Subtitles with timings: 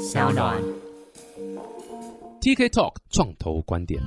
[0.00, 0.56] 小暖
[2.40, 4.00] TK Talk 创投观点。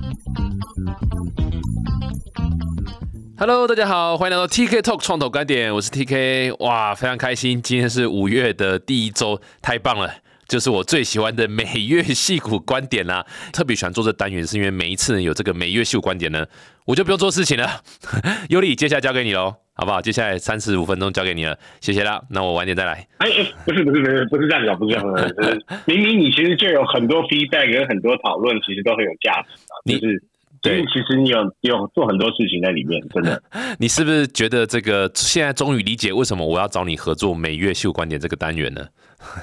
[3.38, 6.56] Hello，大家好，欢迎来到 TK Talk 创投观点，我是 TK。
[6.64, 10.12] 哇，非常开心，今天是五月的第一周，太棒了！
[10.48, 16.44] 就是我最喜欢的每月戏股观点啦、特别喜欢做这单元，是因为每一次有这个每月戏股观点呢，
[16.86, 17.80] 我就不用做事情了。
[18.50, 20.02] 尤里，接下来交给你喽，好不好？
[20.02, 22.22] 接下来三十五分钟交给你了，谢谢啦。
[22.30, 23.06] 那我晚点再来。
[23.18, 29.74] 哎哎，不是不是不是不是这样讲，不是这样讲，就是 明明你其实就有很多 feedback 跟很多讨论，其实都很有价值啊。
[29.84, 30.22] 你就是
[30.60, 33.42] 对因为其实你有有做很多事情在里面，真的。
[33.80, 38.86] 你是不是觉得这个现在终于理解为什么我要找你合作每月秀观点这个单元呢？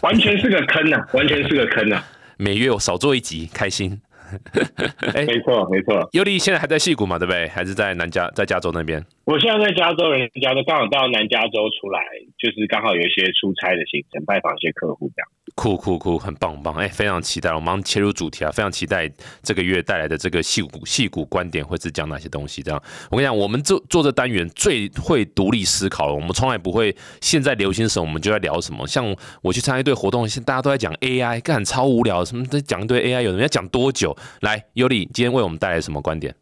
[0.04, 2.06] 完全是个坑啊，完全是个坑啊！
[2.38, 4.00] 每月我少做一集，开心。
[5.16, 7.48] 哎没错没错，尤里现在还在戏谷嘛，对不对？
[7.48, 9.04] 还是在南加，在加州那边？
[9.26, 12.00] 我现在在加州，人家都刚好到南加州出来，
[12.38, 15.28] 就是刚好有一些出差的行程，拜访一些客户这样。
[15.56, 16.74] 酷酷酷，很棒棒！
[16.76, 18.52] 哎，非常期待，我们马上切入主题啊！
[18.52, 19.12] 非常期待
[19.44, 22.62] 这个月带来的这个戏骨戏骨观点会是讲哪些东西？
[22.62, 28.88] 这样，我跟你讲，我们做做这单元最会独立思考了，我们从来不会现在流行什么我们就在聊什么。
[28.88, 34.16] 像我去参加一堆活动，现大家都在讲 AI，干超无聊，什么在讲一堆 AI，有人要讲多久？
[34.42, 36.34] 来，尤里今天为我们带来什么观点？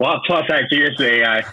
[0.00, 1.44] 哇哇塞，今天是 AI，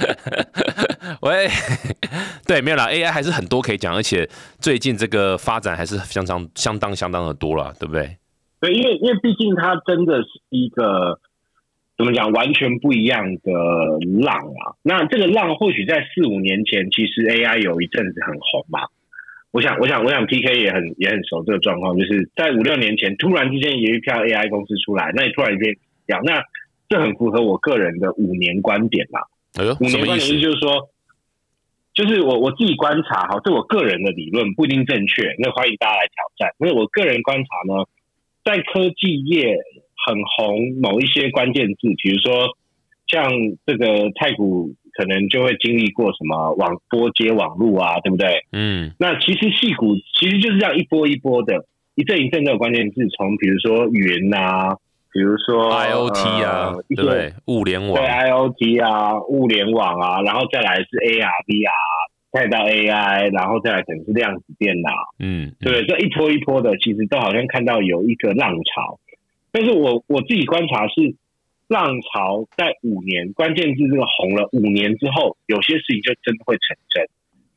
[1.24, 1.48] 喂，
[2.46, 4.28] 对，没有啦，AI 还是很多可以讲，而且
[4.60, 8.18] 最近这个发展还是相当相当相当的多了，对不对？
[8.60, 11.18] 对，因为因为毕竟它真的是一个
[11.96, 13.50] 怎么讲，完全不一样的
[14.20, 14.76] 浪啊。
[14.82, 18.80] 那这个浪或许在四五年前，其实 AI 有一阵子很红嘛。
[19.50, 25.74] 我想，我想，我想 PK 也很也很熟这个状况，就是在五六年前，突然之间有一票 AI 公司出来，那你突然间
[26.06, 26.42] 讲，那
[26.88, 29.20] 这很符合我个人的五年观点啦。
[29.58, 30.40] 哎呦，什五年观点么意思？
[30.40, 30.88] 就是说，
[31.94, 36.54] 就是我我自己观察哈，这我个人的理论不一定正确，那欢迎大家来挑战。
[36.58, 37.84] 因为我个人观察呢，
[38.44, 39.56] 在科技业
[40.06, 42.56] 很红某一些关键字，比如说
[43.06, 43.30] 像
[43.64, 48.44] 这个太古可能就会经历过什么网波接网路啊，对不对？
[48.52, 54.76] 嗯，那其实戏股其实就是这样一波一波的，一阵一阵的关键字，从比如说云啊，
[55.16, 57.32] 比如说 IOT 啊，呃对不对？
[57.46, 61.72] 物联网对，IOT 啊，物联网啊，然后再来是 AR、VR，
[62.30, 65.86] 再到 AI，然后再来可能是量子电脑，嗯，对不对？
[65.86, 69.00] 这一波一波的，其实都好像看到有一个浪潮。
[69.50, 71.16] 但是我我自己观察是，
[71.66, 77.08] 浪潮在五年关键字这个红了五年之后，有些事情就真的会成真。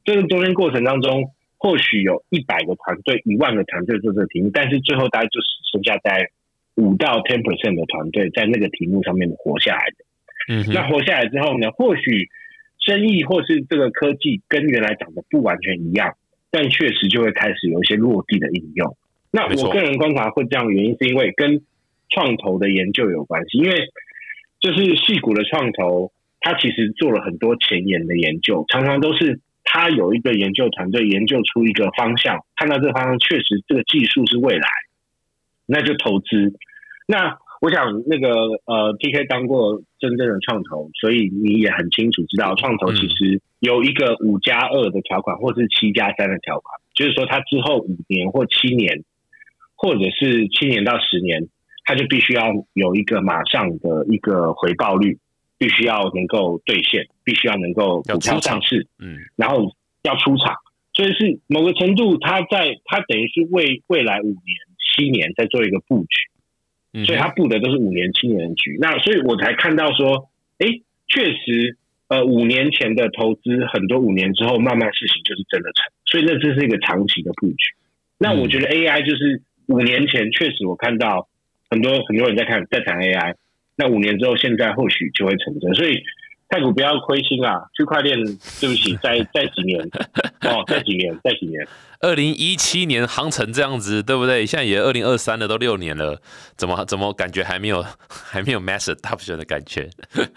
[0.05, 6.31] 这个中间过程当中，或许有一百个团队、一万个团队做这个题目，但是最后大家就只剩下在
[6.79, 10.05] 五到 ten percent 的团队在那个题目上面活下来的。
[10.47, 12.29] 嗯，那活下来之后呢，或许
[12.79, 16.15] 生意或是这个科技跟原来长得不完全一样，
[16.49, 18.95] 但确实就会开始有一些落地的应用。
[19.29, 21.61] 那我个人观察会这样的原因，是因为跟
[22.09, 23.91] 创投的研究有关系，因为
[24.59, 34.67] 就是戏骨的创投，他其实做了很多前沿的研究，常常都是他有一个研究团队研究出一个方向，看到这个方向确实这个技术是未来，
[35.67, 36.55] 那就投资。
[37.11, 38.29] 那我想那个
[38.65, 49.03] 呃，PK 当过真正的创投，所以你也很清楚知道，创投其实有一个五加二的条款，或是七加三的条款，就是说他之后五年或七年，
[49.75, 51.49] 或者是七年到十年，
[51.83, 55.17] 他就必须要有一个马上的一个回报率，
[55.57, 60.53] 必须要能够兑现，必须要能够股票上市，嗯，然后要出场，
[60.93, 64.55] 所以是某个程度，他在他等于是为未来五年、
[64.95, 66.28] 七年在做一个布局。
[66.91, 68.77] 嗯所以他布的都是五年、七年的局。
[68.79, 70.67] 那所以我才看到说，哎，
[71.07, 71.77] 确实，
[72.07, 75.91] 呃，五年前的投资，很多五年之后，慢慢事情就是真的成。
[76.05, 77.55] 所以那这是一个长期的布局。
[78.17, 81.29] 那我觉得 AI 就是五年前确实我看到
[81.69, 83.35] 很多很多人在看在谈 AI，
[83.77, 85.73] 那五年之后，现在或许就会成真。
[85.75, 86.01] 所以
[86.49, 88.17] 太古不要灰心啊，区块链，
[88.59, 89.79] 对不起， 再再几年
[90.41, 91.65] 哦，再几年，再几年。
[92.01, 94.45] 二零一七年航程这样子，对不对？
[94.45, 96.19] 现在也二零二三了，都六年了，
[96.55, 99.89] 怎么怎么感觉还没有 还没有 mass adoption 的感觉？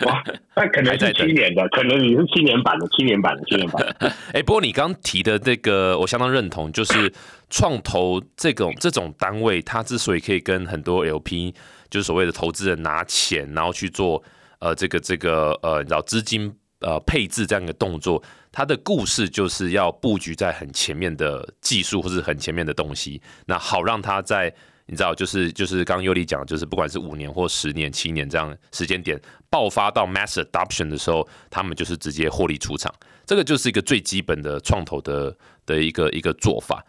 [0.04, 0.22] 哇，
[0.54, 4.12] 那可能是七年的，可能你是七年版的，七年版的，七年版的。
[4.34, 7.10] 哎、不过你刚提的这个，我相当认同，就是
[7.48, 11.54] 创投这种这种单位，它之所以可以跟很多 LP，
[11.88, 14.22] 就是所谓的投资人拿钱，然后去做
[14.62, 18.22] 呃这个这个呃，你知道资金呃配置这样一个动作，
[18.52, 24.54] 它的故事就是要布局在很前面的技术或是很前面的东西，那好让它在
[24.86, 29.20] 你知道，就是就是刚刚尤里讲，就是不管是五年或十年、七年这样时间点
[29.50, 32.92] 爆发到 mass adoption 的时候，他们就是直接获利出场。
[33.26, 35.36] 这个就是一个最基本的创投的
[35.66, 36.84] 的一个一个做法。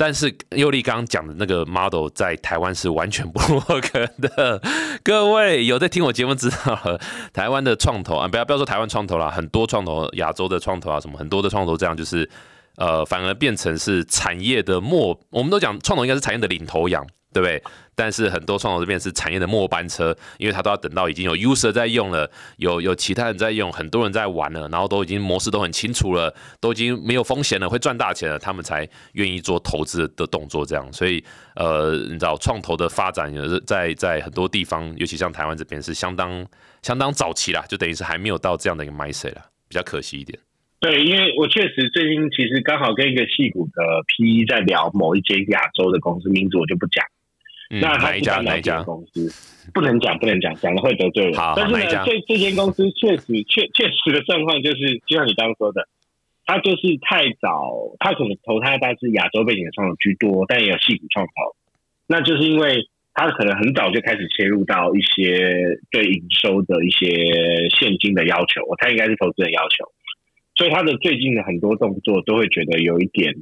[0.00, 4.58] 但是尤力刚讲的那个 model 在台湾是完全不 work 的。
[5.02, 6.98] 各位有在听我节目知道，
[7.34, 12.26] 台湾的创投啊，不要不要说台湾创投啦，很多创投，亚洲的创投啊，什么很多的创投这样就是，
[12.76, 17.06] 呃，反而变成是产业的末，我们都讲创投应该是产业的领头羊。
[17.32, 17.62] 对不对？
[18.00, 30.64] 但是很多创投这边是产业的末班车，因为他都要等到已经有 user 在用了，有有其他人在用，很多人在玩了，然后都已经模式都很清楚了，都已经没有风险了，会赚大钱了，他们才愿意做投资的动作。
[30.64, 31.22] 这样，所以
[31.56, 36.46] 呃，你知道创投的发展也是，在在很多地方，尤其像台湾这边是相当
[36.80, 40.38] 相当早期啦，就等于是还没有到这样的一个 mindset 啦，比较可惜一点。
[40.80, 47.04] 对，因为我确实最近其实刚好跟一个戏股的 PE 在聊某一间亚洲的公司，名字我就不讲。
[47.72, 49.30] 那哪一家哪一家公司
[49.72, 51.34] 不能讲不能讲，讲了会得罪人。
[51.54, 55.86] 但是呢，这这间公司确实确确实的状况就是，就像你刚刚说的，
[56.46, 61.54] 他就是太早，他可能投胎大是亚洲背景的创投居多，但也有戏骨创投。
[62.08, 69.86] 那就是因为他可能很早就开始切入到一些对营收的一些现金的要求，我猜应该是投资人要求，
[70.56, 73.32] 所以他的最近的很多动作都会觉得有一点。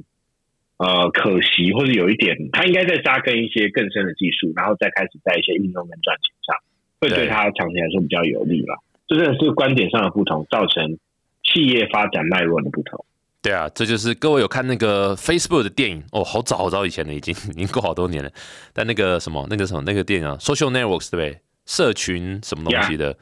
[0.79, 6.55] 呃，可惜或者有一点，他应该在扎根一些更深的技术，然后再开始在一些应用跟赚钱上，
[7.01, 8.81] 会对他长期来说比较有利了。
[9.05, 10.97] 这真的是观点上的不同，造成
[11.43, 13.03] 企业发展脉络的不同。
[13.41, 18.31] 对啊，这就是各位有看那个 Facebook 的电影哦，好早好早以前了，已经 已经过好多年了。
[18.71, 21.39] 但那个什么，那个什么，那个电影啊，Social Networks 对不对？
[21.65, 23.13] 社群什么东西的，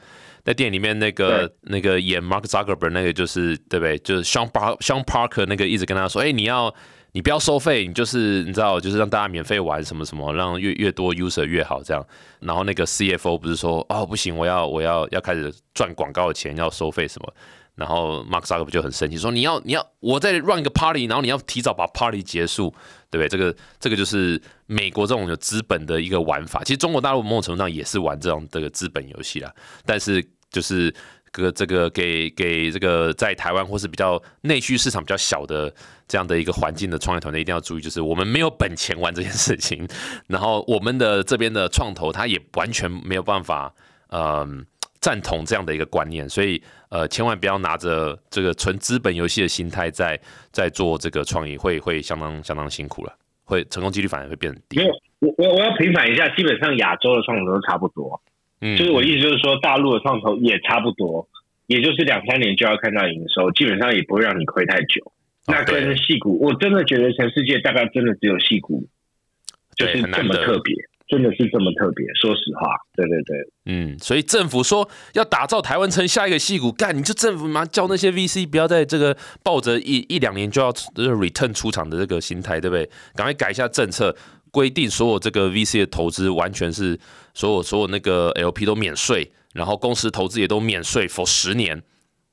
[0.44, 3.98] 在电影里面那个那个演 Mark Zuckerberg 那个就是对不对？
[3.98, 6.72] 就是 Sean Park Sean Parker 那个一直跟他说，哎，你要。
[7.12, 12.06] 你不要收费，你就是你知道，就是让大家免费玩什么什么，让越越多 user 越好这样。
[12.40, 17.34] 然后那个 CFO 不是说哦不行，我要我要要开始赚广告的钱，要收费什么。
[17.74, 22.74] 然后 Mark Zuckerberg 就很生气，说你要你要我再 run 一个 party，然后你要提早把 party 结束，
[23.10, 23.28] 对不对？
[23.28, 26.62] 这个这个就是美国这种有资本的一个玩法。
[26.64, 29.52] 其实中国大陆某种程度上也是玩这种这个资本游戏啦，
[29.86, 30.94] 但是就是。
[31.32, 35.72] 个这个给给这个在台湾或是比较内需市场比较小的
[36.06, 39.86] 这样的一个环境的创业团队一定要注意，就是我们没有本钱玩这件事情，
[40.26, 43.72] 然后我们的这边的创投他也完全没有办法
[44.10, 44.64] 嗯
[45.00, 50.18] 赞同这样的一个观念，所以呃千万不要拿着这个纯资本游戏的心态在
[50.50, 53.12] 在做这个创意，会会相当相当辛苦了，
[53.44, 54.78] 会成功几率反而会变低。
[54.78, 58.20] 没有，我我我要平反一下，基本上亚洲的创投都差不多。
[58.60, 61.28] 嗯，就是我意思就是说，大陆的创投也差不多，
[61.66, 65.12] 也就是两三年就要看到营收，基本上也不会让你亏太久。
[65.46, 68.86] 那跟戏股，我真的觉得全世界大概真的只有戏股，
[69.76, 70.74] 就是这么特别，
[71.08, 72.06] 真的是这么特别。
[72.20, 82.84] 说实话，对对对，嗯，所以政府说要打造台湾成下一个戏骨，干你就政府嘛，叫那些 VC 不要在这个抱着一一两年就要 return 出场的这个心态，对不对？
[83.14, 84.14] 赶快改一下政策。
[84.50, 86.98] 规定所有这个 VC 的投资完全是
[87.38, 91.80] 所有所有那个 LP 都免税，然后公司投资也都免税，for 十年。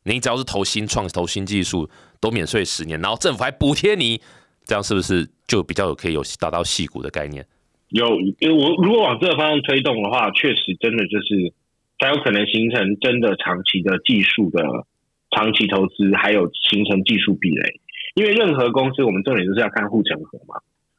[0.06, 1.88] 你只要是投新创、投新技术
[2.20, 4.20] 都免税十年，然后政府还补贴你，
[4.66, 7.46] 这样是不是就比较有可以有达到细股的概念？
[7.90, 11.54] 有，因为我如果往这个方向推动的话，确实真的就是
[12.00, 14.88] 才有可能形成真的长期的技术的
[15.30, 17.80] 长期投资，还有形成技术壁垒。
[18.16, 20.56] 因为任何公司，我们重点就是要看护城河嘛。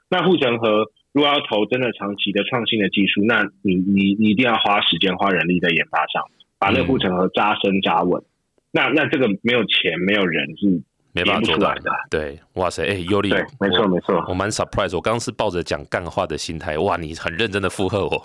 [0.09, 0.93] 那护城河。
[1.17, 6.23] 如果要投真的长期的创新的技术，那你你你一定要花时间花人力在研发上，
[6.59, 8.23] 把那个护城河扎深扎稳。
[8.71, 10.83] 那那这个没有钱没有人是
[11.15, 11.91] 没办法做到的。
[12.11, 18.23] 对，哇塞，哎，尤里，对，没错没错，我蛮 surprise，我刚刚是抱着讲干话的心态，哇，你很认真的附和我，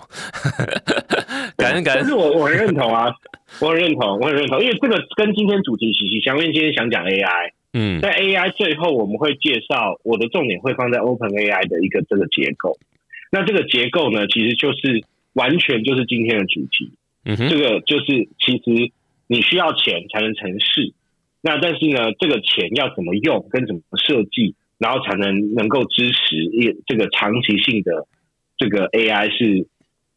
[1.56, 2.02] 感恩感恩。
[2.02, 3.10] 但是我我很认同啊，
[3.62, 6.44] 我很认同，我很认同，因为这个跟今天主题息息相关。
[6.52, 7.52] 今天想讲 AI。
[7.72, 12.78] 嗯，在 AI 最后我们会介绍，我的重点会放在 Open AI 的一个这个结构。
[13.30, 16.92] 那这个结构呢，其实就是完全就是今天的主题。
[17.24, 18.92] 嗯哼，这个就是其实
[19.26, 20.92] 你需要钱才能成事。
[21.40, 28.06] 那但是呢，这个钱要怎么用，跟怎么设计，然后才能能够支持一这个长期性的
[28.58, 29.66] 这个 AI，是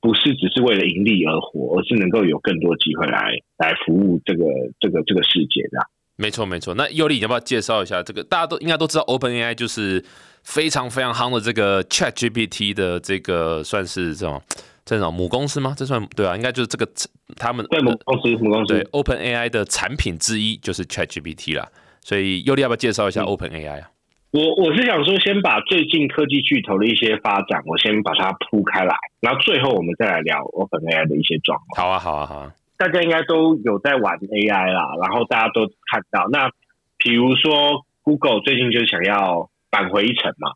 [0.02, 4.44] 不是只是为了盈利而活，而是能够有更多机会来来服务这个
[4.80, 5.88] 这个这个世界的。
[6.18, 6.74] 没错，没错。
[6.76, 8.24] 那尤里，你要不要介绍一下这个？
[8.24, 10.04] 大家都应该都知道，Open AI 就是
[10.44, 14.42] 非常非常夯的这个 Chat GPT 的这个算是这种
[14.86, 15.76] 这种母公司吗？
[15.78, 16.88] 这算对啊，应该就是这个
[17.36, 21.68] 他们对母公司母公司对 Open AI 的产品之一就是 Chat GPT 啦。
[22.02, 23.90] 所以尤里要不要介绍一下 Open AI 啊？
[24.32, 31.88] 我我是想说，先把最近科技巨头的一些发展，我先把它铺开来，然后最后我们再来聊 Open AI 的一些状况。
[31.88, 32.54] 好啊，好啊，好啊。
[32.78, 36.50] 大家应该都有在玩 AI 啦，然后大家都看到，那
[36.98, 40.52] 比如说 Google 最近就想要返回一层嘛，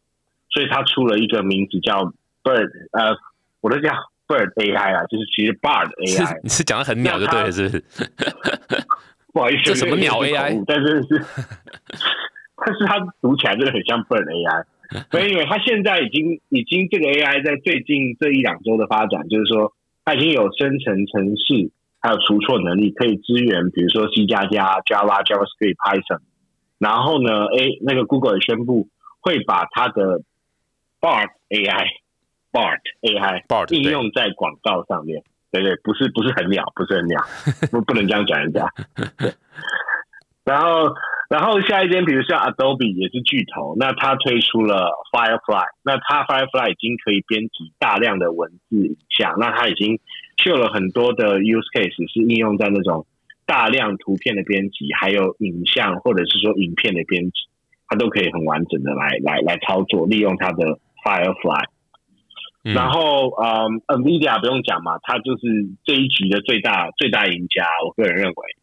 [0.50, 3.16] 所以它出了一个名字叫 Bird，呃，
[3.62, 3.92] 我都叫
[4.28, 6.40] Bird AI 啦，就是其实 Bird AI。
[6.44, 7.84] 你是讲的很鸟就对了，是不是？
[9.32, 10.64] 不好意思，这什么鸟 AI？
[10.66, 11.10] 但是是，
[12.58, 14.66] 但是它读起来真的很像 Bird AI。
[15.12, 19.72] 所以，因为它现在已经已经这个 AI 在最近这一两周的发展，就是说
[20.04, 21.70] 它已经有生成程式，
[22.00, 26.22] 还有除错能力，可以支援，比如说 C 加加、Java、JavaScript、Python。
[26.78, 28.88] 然后呢，哎，那个 Google 也宣布
[29.20, 30.22] 会把它的
[31.02, 31.86] Bard AI、
[32.52, 35.24] Bard AI 应用在广告上面。
[35.52, 37.22] 对对，不是不是很鸟，不是很鸟，
[37.72, 38.66] 不不能这样讲人家。
[40.44, 40.94] 然后。
[41.30, 50.00] 然后下一间，比如像 Adobe 也是巨头，那它推出了 Firefly，那它 Firefly 已经可以编辑大量的文字、影像，那它已经
[50.44, 53.06] 秀了很多的 use case，是应用在那种
[53.46, 57.34] 大量图片的编辑，还有影像或者是说影片的编辑，
[57.88, 61.66] 它都可以很完整的来来来操作，利用它的 Firefly。
[62.64, 68.56] 然后，嗯，NVIDIA 不用讲嘛，它就是这一局的最大最大赢家，我个人认为，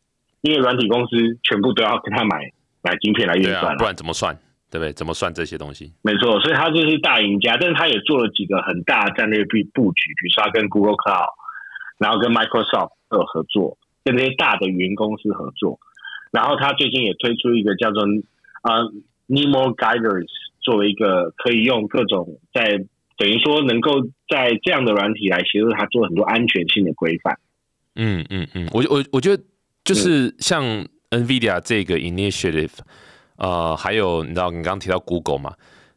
[0.42, 2.52] 因为软体公司全部都要跟他买。
[2.82, 4.32] 买晶片来运算，不然怎么算？
[4.70, 4.92] 对不对？
[4.92, 5.92] 怎么算这些东西？
[6.02, 11.26] 没错，所以他就是大赢家，但是他也做了几个很大战略布布局，比如说他跟 Google Cloud，
[11.98, 15.78] 然后跟 Microsoft 有合作，跟这些大的云公司合作。
[16.30, 18.02] 然后他最近也推出一个叫做
[18.62, 18.82] 啊
[19.28, 20.26] Nemo Guiders，
[20.60, 22.84] 作为一个可以用各种在
[23.16, 27.38] 等于说能够在这样的软体来协助他做很多安全性的规范。
[27.94, 29.42] 嗯嗯嗯，我我我觉得
[29.84, 30.86] 就是像。
[31.08, 32.72] NVIDIA 这个 initiative，
[33.36, 35.54] 呃，还有你知道你刚刚提到 Google 嘛？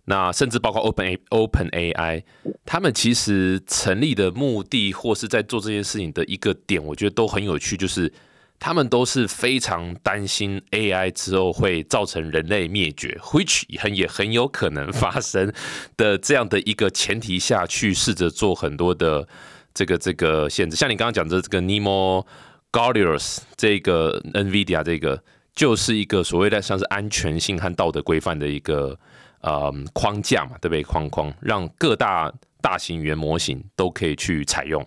[0.09, 2.23] 那甚至包括 Open A Open AI，
[2.65, 8.11] 他们其实成立的目的或是在做这件事情的一个点，我觉得都很有趣，就是
[8.59, 15.53] 他们都是非常担心 AI 之后会造成人类灭绝，which 很也很有可能发生
[15.95, 19.27] 的这样的一个前提下去试着做很多的
[19.73, 22.25] 这个这个限制，像你刚刚讲的这个 Nemo。
[22.71, 25.23] Guardians 这个 NVIDIA 这个
[25.55, 28.95] 就是一个所谓的像是安全性和道德规范的一个
[29.41, 30.83] 呃框架嘛，对不对？
[30.83, 32.31] 框框让各大
[32.61, 34.85] 大型语言模型都可以去采用。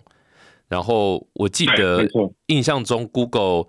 [0.67, 2.07] 然后我记得
[2.47, 3.65] 印象中 Google，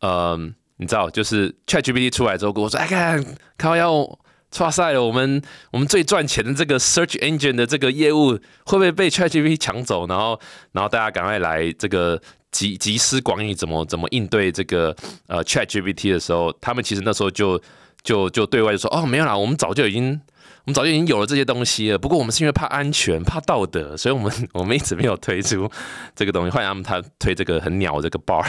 [0.00, 0.38] 呃，
[0.76, 3.24] 你知道，就是 ChatGPT 出来之后，跟我说：“哎，看，
[3.58, 4.18] 看要
[4.50, 8.32] 差赛了，我们我们最赚钱的这个 Search Engine 的这个业务
[8.64, 10.40] 会不会被 ChatGPT 抢走？”然后，
[10.72, 12.20] 然后大家赶快来这个。
[12.54, 14.94] 集集思广益，怎么怎么应对这个
[15.26, 17.60] 呃 Chat GPT 的时候，他们其实那时候就
[18.04, 20.20] 就就对外就说哦没有啦，我们早就已经
[20.64, 21.98] 我们早就已经有了这些东西了。
[21.98, 25.68] 不过我们是因为怕安全、怕道德，所以 我们我们一直没有推出
[26.14, 26.50] 这个东西。
[26.50, 28.46] 欢迎他们他推这个很鸟这个 Bar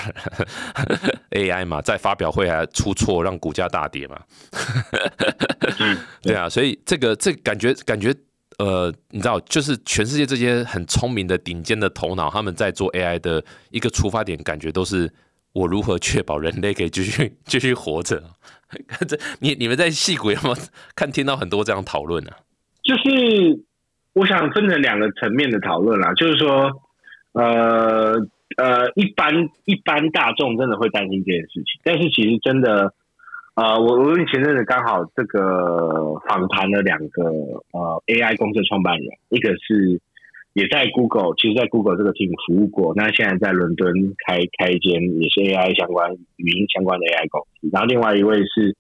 [1.32, 4.20] AI 嘛，在发表会还出错，让股价大跌嘛。
[6.22, 8.14] 对啊，所以这个这感觉感觉。
[8.58, 15.12] 呃，你知道，就是全世界这些很聪明的顶尖的头脑，他们在做 AI 的一个出发点，感觉都是
[15.52, 18.24] 我如何确保人类可以继续继续活着。
[19.08, 20.56] 这 你你们在戏骨有没有
[20.96, 22.32] 看听到很多这样讨论呢？
[22.84, 23.64] 就是
[24.14, 26.82] 我想分成两个层面的讨论啦，就是说，
[27.34, 28.14] 呃
[28.58, 32.94] 呃，一般一般大众真的会担心这件事情，但是其实真的。
[33.56, 37.24] 呃，我我以前阵子刚好这个访谈了两个
[37.72, 40.02] 呃 AI 公司创办人，一个是
[40.56, 43.92] 也在 Google，其实在 Google 这个 team 服务过，那现在在伦敦
[44.26, 48.72] 开开一间也是 AI 相关语音相关的 AI 公司，然后另外一位是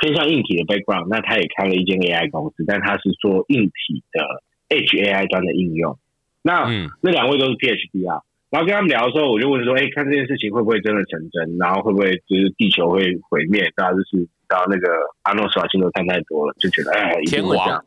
[0.00, 5.98] 偏向硬体的 background，那他也开了一间 AI 公司，但他是做硬体的 H AI 端的应用，
[6.40, 6.64] 那
[7.02, 8.24] 那两位都是 PhD 啊。
[8.48, 11.58] 然后跟他们聊的时候，我就问说：“哎，看这件事情会不会真的成真？
[11.58, 13.70] 然后会不会就是地球会毁灭？
[13.76, 14.88] 大家就是到那个
[15.24, 17.84] 阿诺斯瓦辛格看太多了，就觉得哎，一定会这样。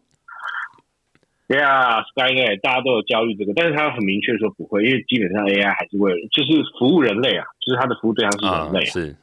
[1.52, 9.18] 对啊，Skynet 大家都有焦虑这个，但是他很明确说不会，因为基本上 AI 还是为了就是服务人类啊，就是他的服务对象是人类，是，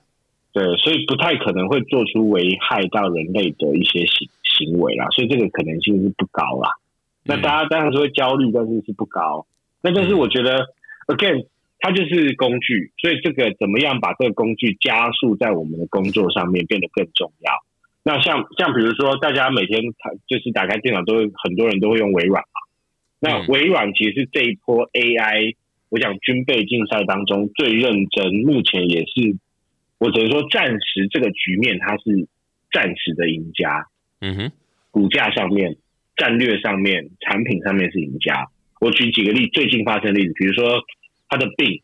[0.52, 6.68] 对，所以不太可能会做出危害到人类的一些行行为啦，所以这个可能性是不高啦。
[7.24, 9.46] 那大家当然是会焦虑，但是是不高。
[9.80, 10.66] 那但是我觉得。
[11.08, 11.46] Again，
[11.78, 17.50] 它就是工具，所以这个怎么样把这个工具加速在我们的工作上面变得更重要？
[18.02, 19.82] 那像像比如说，大家每天
[20.26, 22.60] 就是打开电脑都会很多人都会用微软嘛。
[23.20, 25.56] 那微软其实是这一波 AI，
[25.88, 29.36] 我想军备竞赛当中最认真，目前也是
[29.98, 32.28] 我只能说暂时这个局面它是
[32.72, 33.86] 暂时的赢家。
[34.20, 34.52] 嗯哼，
[34.90, 35.76] 股价上面、
[36.16, 38.48] 战略上面、产品上面是赢家。
[38.80, 40.82] 我举几个例，最近发生的例子，比如说。
[41.30, 41.82] 它的病，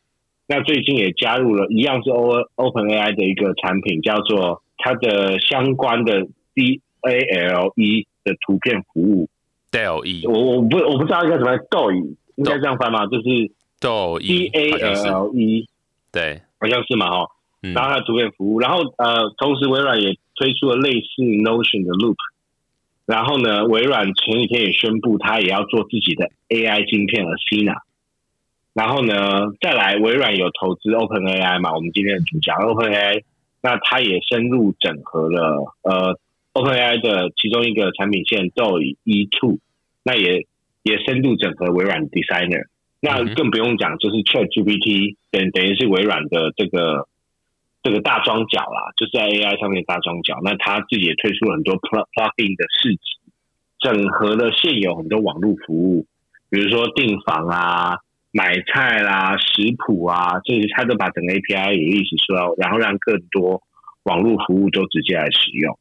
[0.48, 9.30] 那最近也加入了一样是 O Open AI 的一个产品，叫做它的相关的 D A L E 的图片服务
[9.72, 13.06] ，Dell E，我我不我不知道应该怎么斗椅，应该这样翻吗？
[13.06, 13.22] 就是
[14.20, 15.66] D A L E，
[16.12, 17.28] 对，好像是嘛哈。
[17.62, 22.16] 然后它的图片服务，然后呃，同时微软也推出了类似 Notion 的 Loop。
[23.06, 27.76] 然后呢，微软前几天也宣布，它也要做自己的 AI 晶片 Athena。
[28.74, 31.72] 然后呢，再来微软有投资 OpenAI 嘛？
[31.74, 33.22] 我们今天的主角 OpenAI，
[33.64, 36.20] 那它也深入整合了呃
[36.52, 39.56] OpenAI 的其中一个产品线 Do E Two，
[40.02, 40.46] 那也
[40.82, 42.66] 也深度整合微软 Designer。
[43.00, 47.08] 那更不用讲，就是 ChatGPT 等等于是微软的这个
[47.82, 50.40] 这个大庄脚啦，就是在 AI 上面的大庄脚。
[50.42, 53.00] 那它自己也推出了很多 Plugin 的市集，
[53.78, 56.04] 整合了现有很多网络服务，
[56.50, 57.96] 比如说订房啊。
[58.36, 63.62] 买菜啦、食谱啊，这些他都把整个 API 也一起说，然后让更多
[64.02, 65.78] 网络服务都直接来使用。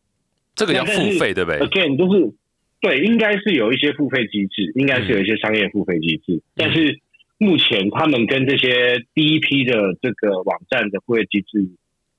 [0.53, 2.31] 这个要付费对不对？Again，就是
[2.79, 6.43] 对，应该是有一些付费机制，应该是有一些商业付费机制。
[6.55, 6.99] 但是
[7.39, 11.65] 目前他们跟这些第一批的这个网站的付费机制，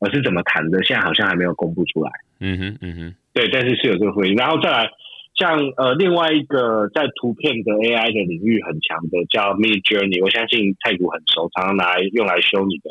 [0.00, 0.82] 呃，是怎么谈的？
[0.82, 2.10] 现在好像还没有公布出来。
[2.40, 4.90] 嗯哼，嗯哼，对，但是是有这个会，然后再来。
[5.36, 12.88] 像呃，另外一个在图片的 AI 的领域很强的叫 Mid Journey，我相信太古很熟，常常拿来用来修你的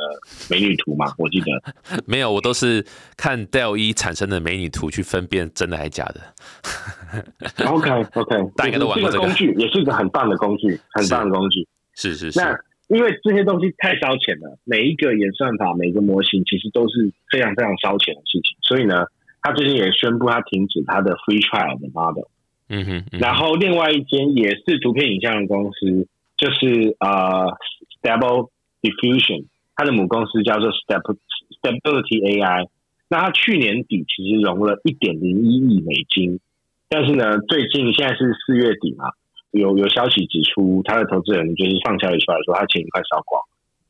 [0.50, 1.05] 美女图嘛。
[1.17, 1.47] 我记得
[2.05, 2.85] 没有，我都是
[3.15, 6.19] 看 Dell 一产生的美女图去分辨真的还是假的。
[7.65, 11.65] OK OK， 大家都玩过这个工具，也是一个很棒的工具， 很棒的工具。
[11.95, 12.39] 是是是。
[12.39, 12.59] 那
[12.89, 19.05] 因为这些东西太烧钱了，每一个演算法、每个模型其实都是非常非常烧钱的事情，所以呢，
[19.41, 22.27] 他最近也宣布他停止他的 Free Trial 的 Model。
[22.70, 27.48] 嗯哼，然后另外一间也是图片影像的公司，就是呃
[28.01, 28.50] ，Stable
[28.82, 31.03] Diffusion，它的母公司叫做 Step
[31.62, 32.67] Stability AI。
[33.10, 36.39] 那它去年底其实融了一点零一亿美金，
[36.89, 39.05] 但是呢，最近现在是四月底嘛，
[39.51, 43.41] 有有消息指出，它的投资人就是放消息出来说，他钱快烧光，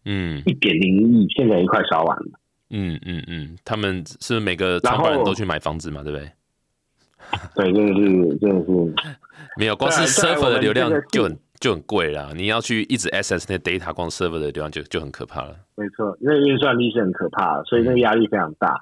[0.04, 2.32] 嗯，一点零亿现在已经快烧完了，
[2.72, 6.30] 嗯嗯嗯，他们是每个创办人都去买房子嘛，对不对？
[7.56, 8.94] 对，真的是，真的是
[9.58, 12.34] 没有，光是 server 的流量就很就很贵了。
[12.36, 15.56] 你要去一直 access 那 data，光 server 的流量就就很可怕了。
[15.76, 18.82] 没错，那运算力是很可怕的，所以那个压力非常大。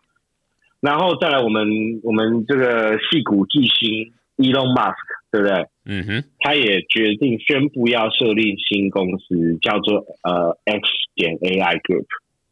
[0.80, 1.68] 然后再来，我们
[2.04, 4.96] 我们这个戏骨巨星 Elon Musk，
[5.32, 5.68] 对不对？
[5.86, 10.82] 嗯哼，他也决定宣布要设立新公司，叫做呃 X
[11.14, 12.06] 点 AI Group。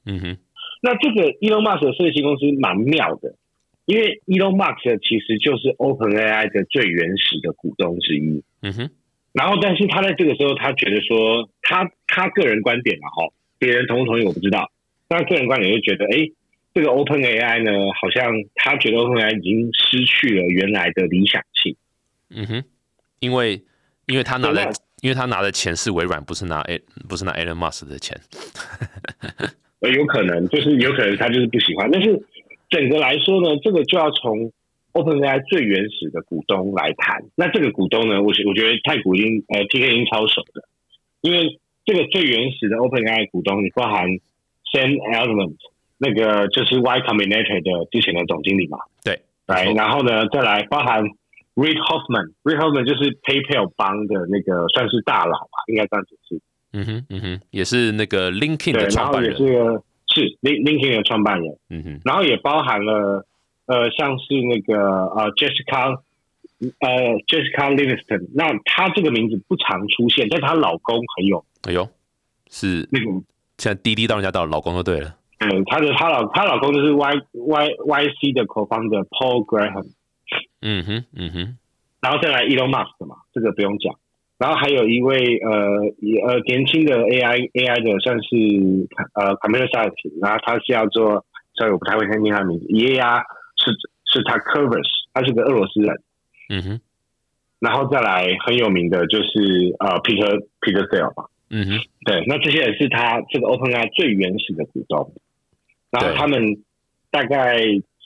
[0.05, 0.37] 嗯哼，
[0.81, 3.35] 那这个 Elon Musk 设立新公司蛮妙的。
[3.89, 8.89] 因为 Elon Musk 其实就是 OpenAI 的最原始的股东之一，嗯哼。
[9.33, 14.71] 然后，但是他在这个时候，他觉得说，他他个人观点嘛，哈，别人同不同意我不知道。
[15.07, 16.29] 他个人观点就觉得，哎，
[16.71, 21.75] 这个 OpenAI 呢，好像他觉得 OpenAI 已经失去了原来的理想性。
[22.29, 22.63] 嗯哼，
[23.19, 23.63] 因为
[24.05, 24.71] 因为他拿的，
[25.01, 28.19] 因为他拿的钱是微软，不是拿 A 不是拿 Elon Musk 的钱。
[29.81, 32.21] 呃，有可能，就是有可能他就是不喜欢，但是。
[32.69, 34.51] 整个来说呢，这个就要从
[34.93, 37.23] OpenAI 最原始的股东来谈。
[37.35, 40.63] 那这个股东呢，我我觉得太古已经呃 TK 已经超熟的，
[41.21, 44.07] 因为这个最原始的 OpenAI 股东，你包含
[44.71, 45.55] Sam Altman，
[45.97, 48.77] 那个就是 Y Combinator 的之前的总经理嘛。
[49.03, 51.03] 对，来，然后呢，再来包含
[51.55, 56.41] Reid Hoffman，Reid Hoffman 就是 PayPal 帮的那个算是大佬吧，应该这样子是。
[56.71, 59.35] 嗯哼，嗯哼，也是那个 LinkedIn 的创办人。
[59.35, 59.81] 是
[60.41, 63.25] Link LinkedIn 的创办人，嗯哼，然后也包含了
[63.65, 66.01] 呃，像是那个呃，Jessica，
[66.79, 66.89] 呃
[67.27, 71.87] ，Jessica Livingston，那她这个名字不常出现，但她老公很有，哎呦，
[72.49, 73.05] 是那个。
[73.57, 79.87] 现在滴滴到人家到老公就对了，嗯，她的她老她老公就是 Y Y Y C 的 co-founder Paul Graham，
[80.61, 81.57] 嗯哼，嗯哼，
[81.99, 83.93] 然后再来 Elon Musk 嘛，这个不用讲。
[84.39, 85.51] 然后还有一位呃
[86.25, 92.65] 呃年轻的 AI AI 的算是呃 computer science，然后他是要做，所以我不太会念他的名字。
[92.69, 93.01] 爷爷
[93.57, 93.75] 是
[94.05, 96.01] 是他 Curves，他是个俄罗斯人。
[96.47, 96.79] 嗯哼。
[97.59, 101.25] 然后再来很有名的就是呃 Peter Peter Thiel 吧。
[101.49, 101.79] 嗯哼。
[102.05, 105.13] 对，那这些人是他这个 OpenAI 最原始的股东。
[105.91, 106.63] 然后他们
[107.11, 107.59] 大概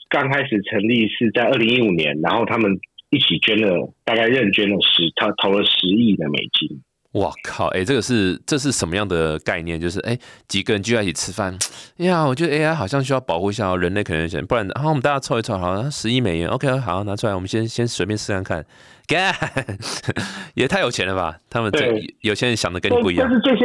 [0.08, 2.80] 刚开始成立是在二零一五年，然后他们。
[3.14, 6.82] 一起捐了，大概认捐了十，他投了十亿的美金。
[7.12, 7.68] 哇靠！
[7.68, 9.80] 哎，这个是这是什么样的概念？
[9.80, 11.56] 就是哎，几个人聚在一起吃饭，
[11.96, 18.66] 哎呀，我觉得 AI 好像需要保护一下人类可能性，不然，好，我们大家凑一凑，好，十亿美元，OK，好，拿出来，我们先先随便试看看，
[19.06, 19.32] 干，
[20.54, 21.38] 也太有钱了吧？
[21.48, 23.28] 他们这有些人想的跟你不一样。
[23.30, 23.64] 但是这些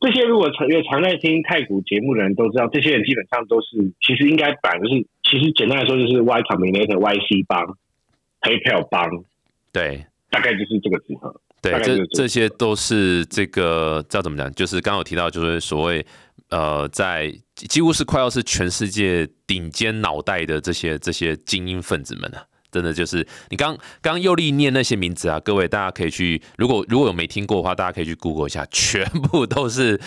[0.00, 3.68] 这些如果常有常在听太古节目的人都知道，这些人基本上都是，
[4.04, 7.78] 其实应该反就是，其实简单来说就是 Y Combinator YC 帮。
[8.48, 9.06] PayPal 帮，
[9.70, 11.40] 对，大概就是这个组合。
[11.60, 14.50] 对，这这些都是这个叫怎么讲？
[14.54, 16.04] 就是刚刚有提到，就是所谓
[16.48, 30.00] 呃，在几乎是快要是全世界顶尖脑袋的这些这些精英分子们啊，真的就是你刚刚又力念那些名字啊，各位大家可以去，如果如果有没听过的话，大家可以去 Google 一下，全部都是。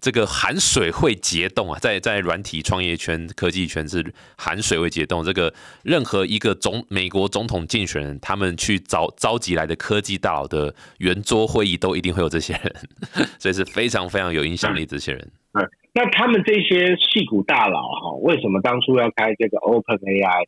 [0.00, 5.22] 这个含水会结冻啊，在在软体创业圈、科技圈是含水会结冻。
[5.22, 12.74] 这个任何一个总美国总统竞选人，他们去召召集来的科技大佬的圆桌会议，都一定会有这些人，
[13.38, 15.30] 所以是非常非常有影响力这些人。
[15.52, 20.46] 嗯，那他们这些戏骨大佬哈，为什么当初要开这个 Open AI？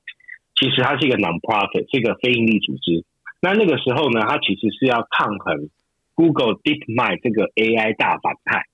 [0.54, 3.04] 其实它是一个 non-profit，是一个非营利组织。
[3.40, 5.68] 那那个时候呢，它其实是要抗衡
[6.14, 8.64] Google DeepMind 这个 AI 大反派。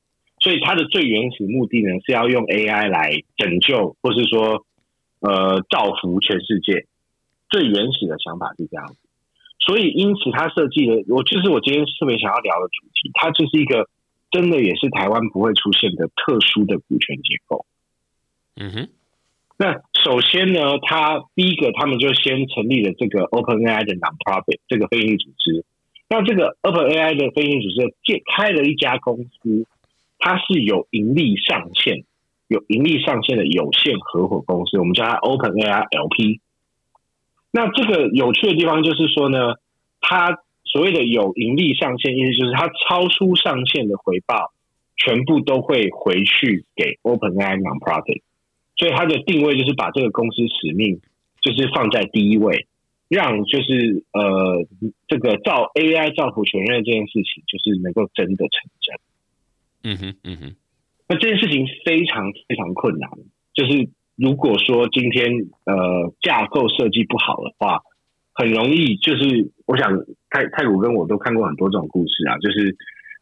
[0.48, 4.64] 所以它的最原始目的呢，是要用 AI 来拯救，或是说，
[5.20, 6.86] 呃，造福全世界。
[7.50, 8.96] 最原始的想法是这样子。
[9.58, 13.90] 所以因此，他设计的，我就是我今天特别想要聊的主题，它就是一个
[14.30, 17.66] 真的也是台湾不会出现的特殊的股权结构。
[18.56, 18.88] 嗯哼。
[19.58, 25.66] 那首先呢，他第一个，他们就先成立了这个 OpenAI 的 Non-Profit 这个非营利组织。
[26.08, 29.66] 那这个 OpenAI 的非营利组织建开了一家公司。
[30.18, 32.04] 它是有盈利上限、
[32.48, 36.40] 有盈利上限的有限合伙公司，我们叫它 Open AI LP。
[37.50, 39.54] 那这个有趣的地方就是说呢，
[40.00, 44.52] 它所谓的有盈利上限，意思就是它超出上限的回报，
[44.96, 48.20] 全部都会回去给 Open AI Nonprofit。
[48.76, 51.00] 所以它的定位就是把这个公司使命
[51.40, 52.66] 就是放在第一位，
[53.08, 54.66] 让就是呃
[55.08, 58.94] 这个造 AI 造福全人这件事情，就是能够真的成真。
[59.84, 60.56] 嗯哼，嗯哼，
[61.08, 63.08] 那这件事情非常非常困难。
[63.54, 65.30] 就是如果说今天
[65.64, 67.80] 呃架构设计不好的话，
[68.34, 69.90] 很容易就是我想
[70.30, 72.76] 太太古跟我都看过很多这种故事啊，就是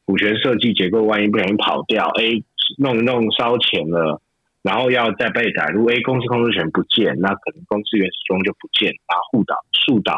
[0.05, 2.43] 股权设计结构万一不小心跑掉，哎，
[2.79, 4.21] 弄弄烧钱了，
[4.63, 10.15] 然后要再被逮入，哎，公司控制权不见，那可能公司原始中就不见，然后互倒树倒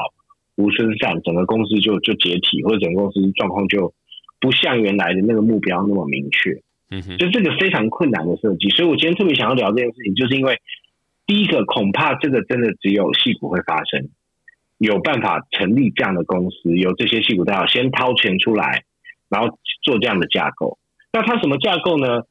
[0.57, 3.93] 猢狲散，整个公司就就解体，或者整个公司状况就。
[4.41, 10.61] 不像原来的那个目标那么明确，嗯哼，就这个非常困难的设计，所以我今天特别想要聊这件事情，就是因为
[11.27, 14.09] 第一个恐怕这个真的只有戏骨会发生，
[14.79, 18.85] 有办法成立这样的公司，有这些戏骨大佬先掏钱出来，
[19.29, 20.79] 然后做这样的架构。
[21.13, 22.23] 那它什么架构呢？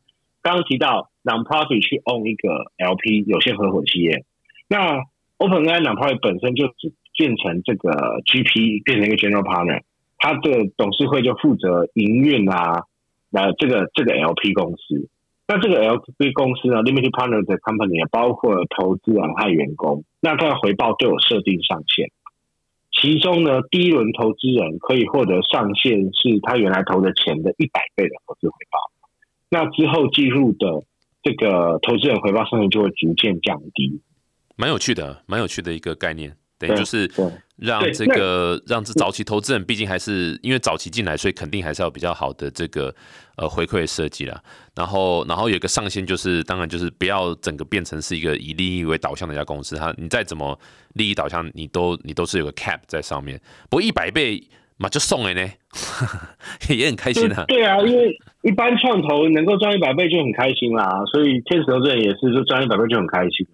[0.42, 4.24] 刚刚提到 non-profit 去 own 一个 LP 有限合伙企业，
[4.70, 5.02] 那
[5.40, 6.72] OpenAI non-profit 本身就
[7.18, 9.82] 变成这个 GP，变成一个 general partner。
[10.18, 12.84] 他的董事会就负责营运啊，
[13.30, 15.10] 那这个这个 LP 公司，
[15.48, 22.10] 那这个 LP 公司呢，limited partner 的 company 也包括投资人和员工，那它的回报都有设定上限，
[22.92, 28.80] 其中呢，第一轮投资人可以获得上限是他原来投的钱的一百倍的投资回报，
[29.50, 30.84] 那之后计入的
[31.22, 34.02] 这个投资人回报上限就会逐渐降低，
[34.56, 36.36] 蛮有趣的，蛮有趣的一个概念。
[36.60, 37.08] 等于就是
[37.58, 42.94] 让这个让这早期投资人，毕竟还是因为早期进来，所以肯定还是要比较好的这个
[43.36, 44.40] 呃回馈设计啦。
[44.76, 49.76] 然后然后有个上限，就是当然就是不要整个变成是一个以利益为导向的一家公司。
[49.76, 50.58] 它你再怎么
[50.94, 53.40] 利益导向，你都你都是有个 cap 在上面。
[53.70, 54.40] 不过一百倍
[54.78, 55.42] 嘛就送了呢，
[56.70, 57.44] 也很开心啊。
[57.48, 63.48] 对啊，因为一般创投能够赚一百倍就很开心啦，所以天使投资人也是，就赚一百倍就很开心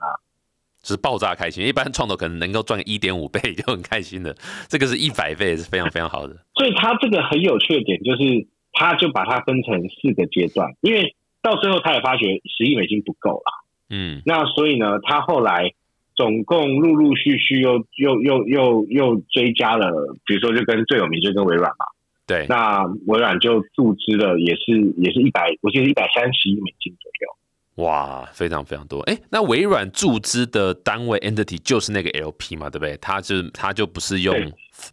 [0.84, 0.86] 啊。
[0.86, 4.36] 是爆炸开心，一般创投可能能够赚一点五倍就很开心的，
[4.68, 6.36] 这个是一百倍是非常非常好的。
[6.56, 12.26] 所以它这个很有趣的点就是，它就把它分成四个阶段，因为到最后他也发觉
[12.58, 15.72] 十亿美金不够了，嗯，那所以呢，他后来
[16.18, 19.90] 总共陆陆续续又又又又又追加了，
[20.26, 21.86] 比如说就跟最有名就跟微软嘛，
[22.28, 27.38] 对，那微软就注资了，也是也是一百，我记得一百三十亿美金左右。
[27.76, 29.00] 哇，非常非常多！
[29.02, 32.96] 哎，那微软注资的单位 entity 就是那个 LP 嘛，对不对？
[32.98, 34.36] 它就它就不是用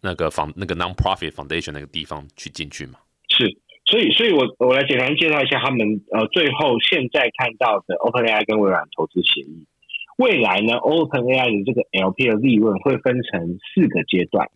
[0.01, 2.97] 那个房那个 non-profit foundation 那个地方去进去嘛？
[3.29, 9.67] 是，所以所以我我来简单介绍一下他们呃，最后现在看到的 OpenAI 跟微软投资协议。
[10.17, 14.49] 未来呢，OpenAI 的这个 LP 的利润会分成四个阶段。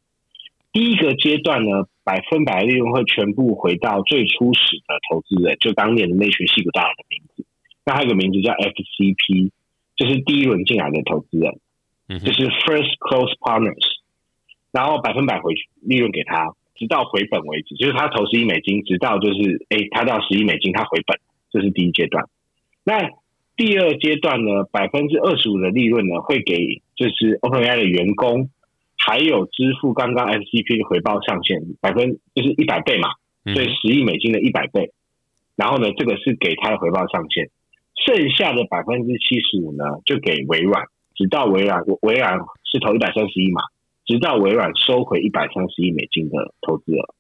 [0.73, 7.34] 第一个阶段呢，百分百利润会全部回到最初始的投资人，就当年的那群戏骨大佬的名字。
[7.85, 9.51] 那还有个名字叫 FCP，
[9.95, 11.59] 就是第一轮进来的投资人，
[12.19, 13.85] 就是 First Close Partners，
[14.71, 21.19] 然后百分百回利润给他，直到回本为止，就是他投十亿美金，直到就是哎，他到十亿美金他回本，
[21.51, 22.25] 这是第一阶段。
[22.83, 23.09] 那
[23.55, 28.49] 第二阶段呢，百分之二十五的利润呢，会给就是 OpenAI 的员工
[28.97, 33.09] 还有支付刚刚 FCP 的回报上限百分就是一百倍嘛，
[33.53, 34.91] 所以十亿美金的一百倍。
[35.55, 37.49] 然后呢，这个是给他的回报上限，
[38.05, 40.83] 剩下的百分之七十五呢，就给微软，
[41.15, 43.61] 直到微软微软是投一百三十亿嘛，
[44.05, 47.15] 直到微软收回一百三十亿美金的投资额，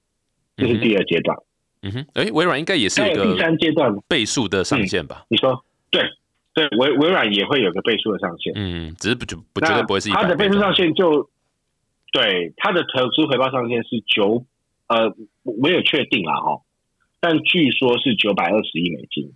[0.57, 1.37] 这是第二阶段。
[1.81, 5.23] 嗯哼，哎，微软应该也是一个第三阶段倍数的上限吧？
[5.29, 6.01] 你说对
[6.53, 8.53] 对，微微软也会有个倍数的上限。
[8.55, 11.29] 嗯，只是不就不绝对不会是它的倍数上限就
[12.11, 14.45] 对它的投资回报上限是九
[14.87, 15.15] 呃
[15.61, 16.61] 没有确定啊哈。
[17.19, 19.31] 但据说是九百二十亿美金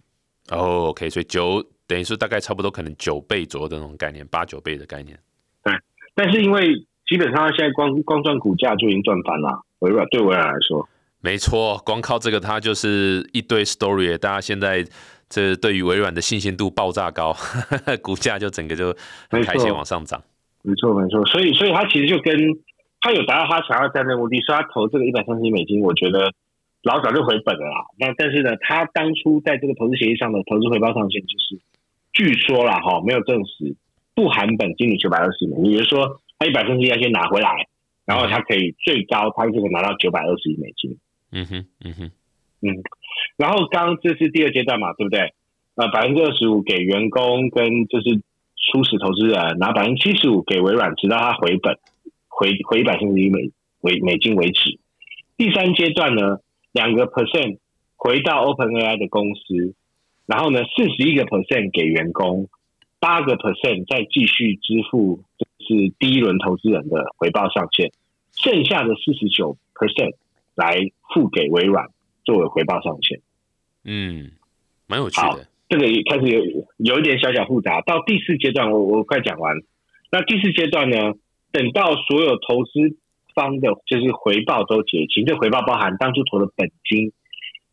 [0.51, 5.17] 哦，OK，所以九等于是大概差不多可能九倍左右的那种概念，八九倍的概念。
[5.63, 5.73] 对，
[6.15, 6.73] 但是因为
[7.07, 10.87] 基本上现在光光赚股价就已经赚翻了，微软对微软来说，
[11.21, 14.83] 没错，光靠这个它就是一堆 story，大家现在
[15.29, 17.35] 这对于微软的信心度爆炸高，
[18.01, 18.95] 股价就整个就
[19.29, 20.21] 很开心往上涨。
[20.63, 22.35] 没错，没错，所以所以他其实就跟
[23.01, 26.33] 他有达到他想要战略目的，所以他投这个一百三十亿美金，我觉得。
[26.81, 31.59] 老早就回本了啦，那但是呢，他当初在这个投资协议上的投资回报上限就是，
[32.13, 33.75] 据说啦哈，没有证实，
[34.15, 37.67] 不含本金的九百二十亿，也就是说，他一百分之一要先拿回来，
[38.05, 40.97] 然后他可以最高他就可以拿到九百二十亿美金。
[41.31, 42.11] 嗯哼，嗯哼，
[42.61, 42.81] 嗯，
[43.35, 45.33] 然后刚这是第二阶段嘛，对不对？
[45.75, 48.21] 呃，百分之二十五给员工跟就是
[48.71, 51.77] 初始投资人，然后百分之七十五给微软，直到他回本
[52.29, 54.79] 回回一百分之一美为美金为止。
[55.35, 56.39] 第三阶段呢？
[56.71, 57.57] 两个 percent
[57.95, 59.73] 回到 OpenAI 的公司，
[60.25, 62.47] 然后呢，四十一个 percent 给员工，
[62.99, 65.23] 八个 percent 再继续支付，
[65.59, 67.91] 是第一轮投资人的回报上限，
[68.33, 70.13] 剩下的四十九 percent
[70.55, 71.87] 来付给微软
[72.23, 73.21] 作为回报上限。
[73.83, 74.31] 嗯，
[74.87, 75.47] 蛮有趣的。
[75.67, 77.81] 这个开始有有一点小小复杂。
[77.81, 79.55] 到第四阶段，我我快讲完。
[80.11, 81.13] 那第四阶段呢？
[81.51, 82.97] 等到所有投资。
[83.39, 87.13] 方的就是回报都结清，这回报包含当初投的本金，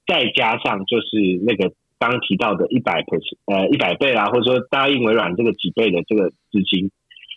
[0.06, 6.92] 再加上就是那个刚提到的一百倍呃一百倍啦，或者说答应微软这个几倍的这个资金，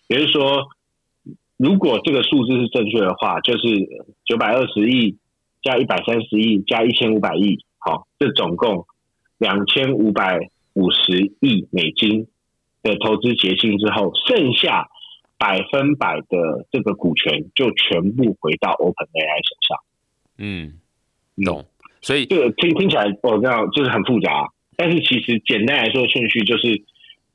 [0.07, 0.67] 也就是说，
[1.57, 3.63] 如果这个数字是正确的话，就是
[4.25, 5.17] 九百二十亿
[5.63, 8.85] 加一百三十亿加一千五百亿，好，这总共
[9.39, 12.27] 两千五百五十亿美金
[12.83, 14.87] 的投资结清之后，剩下。
[15.39, 19.79] 百分百的这个股权就全部回到 OpenAI 手上。
[20.37, 20.73] 嗯，
[21.43, 21.65] 懂。
[22.01, 26.83] 所以这个听听起来我知道就是很复杂，但是其实简单来说顺序就是，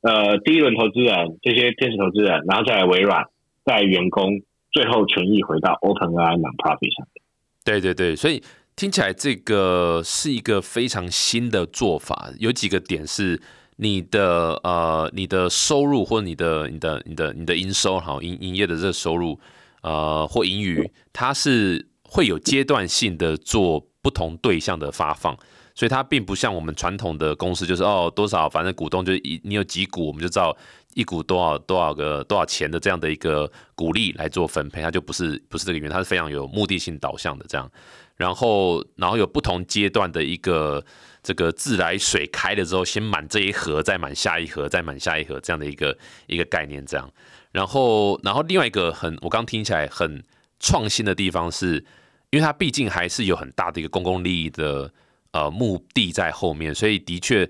[0.01, 3.25] 呃，第一轮投资人这些天使投资人，然后再来微软，
[3.65, 4.41] 再员工，
[4.71, 7.23] 最后权益回到 OpenAI non-profit 上面。
[7.63, 8.41] 对对对，所以
[8.75, 13.41] 听起来这个是一个非常新的做法，有几个点是。
[13.77, 19.37] 你的呃，你的收入或你的、你的、你的、你的营收，好营营业的这个收入，
[19.81, 25.37] 呃，或盈余，它是会有阶段性的做不同对象的发放，
[25.73, 30.55] 所以它并不像我们传统的公司，就是哦多少，反正股东就一你有几股，我们就知道
[30.93, 37.69] 一股多少多少个多少钱的这样的一个股利来做分配，它就不是不是这个原因，它是非常有目的性导向的这样，
[38.15, 40.81] 然后然后有不同阶段的一个。
[41.25, 47.11] 这个自来水开了之后，先满这一盒，再满下一盒，再满下一盒，这样的一个一个概念，这样。
[47.51, 50.23] 然后，然后另外一个很，我刚听起来很
[50.59, 51.83] 创新的地方是，
[52.29, 54.93] 因为它毕竟还是有很大的一个公共利益的
[55.31, 57.49] 呃目的在后面，所以的确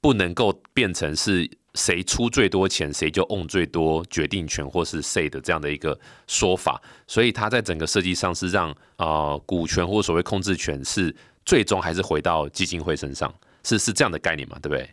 [0.00, 6.80] 不能够变成是谁出最多钱，谁就 own 最多决定权或是 say 的这样的一个说法。
[7.08, 11.12] 所以它在整个设计上是让啊股权或所谓控制权是。
[11.46, 13.32] 最终还是回到基金会身上，
[13.62, 14.58] 是是这样的概念嘛？
[14.60, 14.86] 对不对？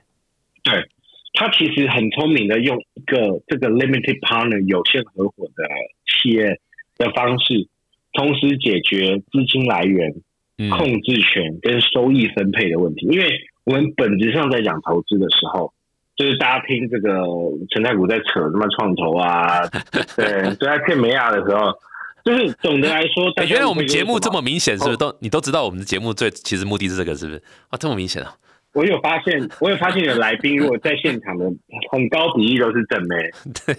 [0.63, 0.87] 对，
[1.33, 5.67] 他其实很聪明的用一个这个 limited partner 有限合伙的
[6.05, 6.61] 企业
[6.97, 7.67] 的方式，
[8.13, 10.13] 同时解决资金来源、
[10.77, 13.07] 控制权跟收益分配的问题。
[13.07, 13.27] 因为
[13.63, 15.73] 我们本质上在讲投资的时候，
[16.15, 17.25] 就是大家听这个
[17.71, 19.67] 陈太古在扯什么创投啊，
[20.15, 21.73] 对，在骗美亚的时候。
[22.23, 27.77] 就是总的来说，原来我们节目这么明显，是不是都你都知道我们的节目最其实目的是这个，是不是啊？
[27.77, 28.33] 这么明显啊！
[28.73, 31.45] 我有发现， 我有发现有来宾如果在现场的
[31.91, 33.15] 很高比例都是正妹。
[33.65, 33.75] 对，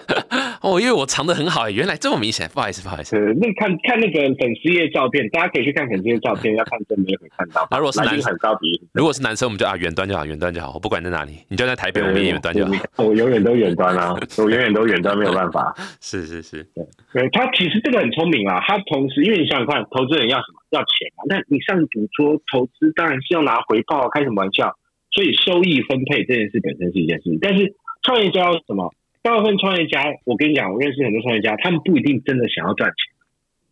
[0.62, 3.16] 哦，因为我藏的很好，原来这么明显，不好意思，不好意思。
[3.40, 7.66] 那看看那个粉丝页照片，大家可以去看粉丝页照片，要看正妹会看到。
[7.70, 12.72] 啊，如果是男生很高比例，如果是男生，我们就啊远端就好，远端就好，我不管在哪里，你就在台北，我们也远端就好。
[12.96, 15.74] 我永远都远端啊， 我永远都远端，没有办法。
[16.00, 16.66] 是是是，
[17.12, 20.59] 对，他其实这个很聪明啊，他同时因为你想想看，投资人要什么？
[20.70, 21.24] 要钱嘛。
[21.28, 24.76] 那你上赌桌投资，当然是要拿回报，开什么玩笑？
[25.12, 28.94] 所以收益分配这件事本身是一件事情，但是创业家什么？
[29.22, 32.96] 大部分创业家，我跟你讲，我认识很多创业家，他们不一定真的想要赚钱，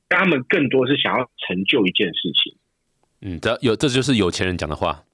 [0.08, 2.56] 但他们更多是想要成就一件事情。
[3.22, 5.04] 嗯，这有这就是有钱人讲的话，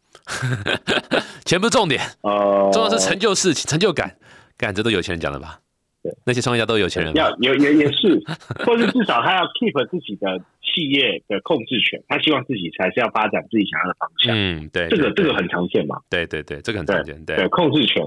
[1.45, 4.17] 钱不是重点，呃，重要是成就事情、成就感，
[4.57, 5.61] 感这都有钱人讲的吧？
[6.05, 8.23] 对，那些创业家都有钱人吧，要有也也是，
[8.67, 14.37] 或是至少他要 keep 自己的企业的控制权，他希望自己才是要发展自己想要的方向。
[14.37, 18.07] 嗯，对，这个这个很常见嘛，对对对，这个很常见，对，对，控制权，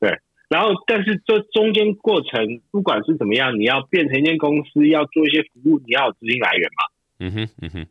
[0.00, 0.18] 对。
[0.48, 6.82] 然后，但是这中间过程，不管是怎么样，你要变成一间公司，要做一些服务，你要有资金来源嘛。
[7.20, 7.86] 嗯哼，嗯哼，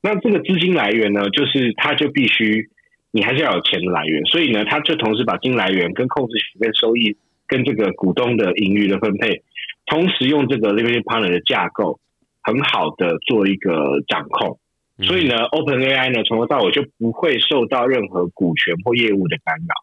[0.00, 2.70] 那这个资金来源呢，就是他就必须
[3.10, 7.16] 你还是要有钱的来源，所以呢，他就同时把金来源跟控制权、跟收益、
[7.48, 9.42] 跟这个股东的盈余的分配，
[9.86, 11.98] 同时用这个 limited partner 的架构，
[12.42, 14.60] 很好的做一个掌控。
[15.00, 19.74] 嗯所以呢，Open AI 呢从头到尾就不会受到任何股权或业务的干扰。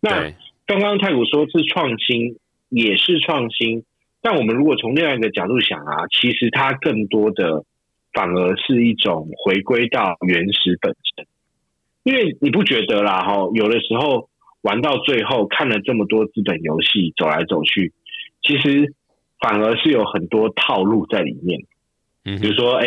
[0.00, 0.34] 那对，
[0.66, 2.38] 刚刚太古说是创新，
[2.70, 3.84] 也是创新，
[4.22, 7.66] 但我们如果从另外一个角度想啊，其实它更多的
[8.14, 11.26] 反而是一种回归到原始本身，
[12.02, 13.22] 因为你不觉得啦？
[13.22, 14.30] 哈，有的时候
[14.64, 17.92] 玩到最后，看了这么多资本游戏走来走去，
[18.42, 18.94] 其实
[19.38, 21.60] 反而是有很多套路在里面。
[22.24, 22.86] 嗯，比如说，哎，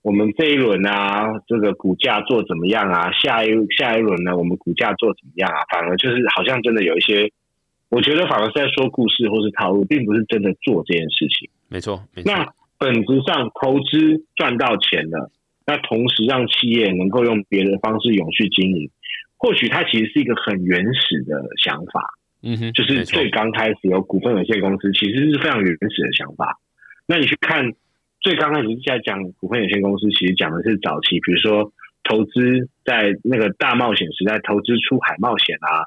[0.00, 3.12] 我们这一轮啊，这个股价做怎么样啊？
[3.12, 5.60] 下一下一轮呢，我们股价做怎么样啊？
[5.70, 7.30] 反而就是好像真的有一些，
[7.90, 11.50] 我觉得反而是在说故事或是套路，并不是真的做这件事情。
[11.68, 15.30] 没错，没错，那本质上投资赚到钱了，
[15.66, 18.90] 那同时让企业能够用别的方式永续经营，
[19.40, 22.04] 或许它其实是一个很原始的想法。
[22.42, 26.58] 嗯哼，就是最刚开始有股份有限公司，其实是非常原始的想法。
[27.06, 27.72] 那你去看
[28.20, 31.72] 最刚开始在讲股份有限公司，其实讲的是早期，比如说
[32.04, 35.84] 投资在那个大冒险时代，投资出海冒险啊，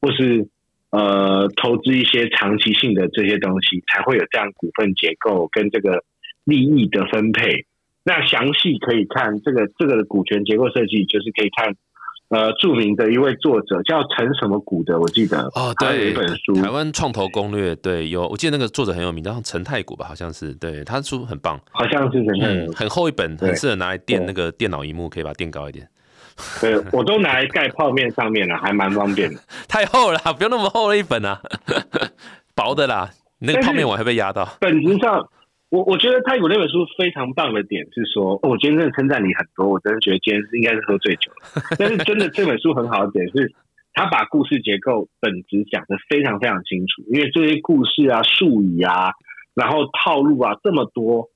[0.00, 0.48] 或是
[0.90, 6.04] 呃投资一些长期性的这些东西，才会有这样股份结构跟这个
[6.44, 7.66] 利益的分配。
[8.04, 11.74] 那详细可以看这个这个股权结构设计，就是可以看
[12.28, 25.88] 呃著名的一位作者叫陈什么谷的，我记得哦，他有对，一本书，台湾创投攻略，对，有，我记得那个作者很有名，叫陈太古吧，好像是，对，他书很棒，好像是陈太嗯，很厚一本，很适合拿来垫那个电脑荧幕，可以把它垫高一点。
[26.60, 29.40] 对，我都拿来盖泡面上面了，还蛮方便的。
[29.68, 31.40] 太厚了，不用那么厚的一本啊，
[32.54, 33.08] 薄的啦，
[33.38, 34.46] 那个泡面我还被压到。
[34.60, 35.26] 本质上，
[35.76, 41.62] 我我觉得太古那本书非常棒的点是说，哦我今天真的称赞你很多，我真的觉得今天是应该是喝醉酒了。
[41.78, 43.52] 但是真的这本书很好的点是，
[43.92, 49.12] 他把故事结构本质讲得非常非常清楚，因为这些故事啊、术语啊，
[49.54, 51.28] 然后套路啊这么多。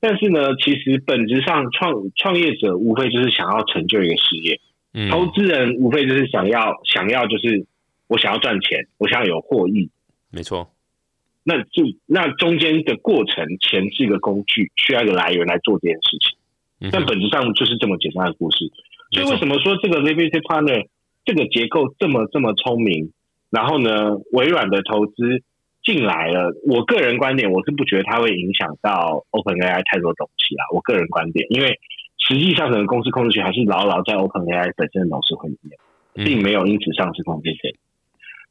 [0.00, 4.60] 但是呢，其实本质上创创业者无非就是想要成就一个事业，
[4.92, 7.64] 嗯，投资人无非就是想要想要就是
[8.08, 9.88] 我想要赚钱，我想要有获益，
[10.30, 10.68] 没错，
[11.44, 16.38] 那就那中间的过程，钱是一个工具，需要一个来源来做这件事情。
[16.80, 18.70] 嗯但本质上就是这么简单的故事。
[19.12, 20.86] 所以为什么说这个 limited partner
[21.24, 23.12] 这个结构这么这么聪明？
[23.48, 25.42] 然后呢，微软的投资
[25.82, 30.64] 进来了，我个人观点，我是不觉得它会影响到 OpenAI 太多东西啦。
[30.74, 31.78] 我个人观点，因为
[32.18, 35.78] 实际上整个公司控制权还是牢牢在 OpenAI 本身的董事会里面，
[36.16, 37.72] 嗯并没有因此丧失控制权。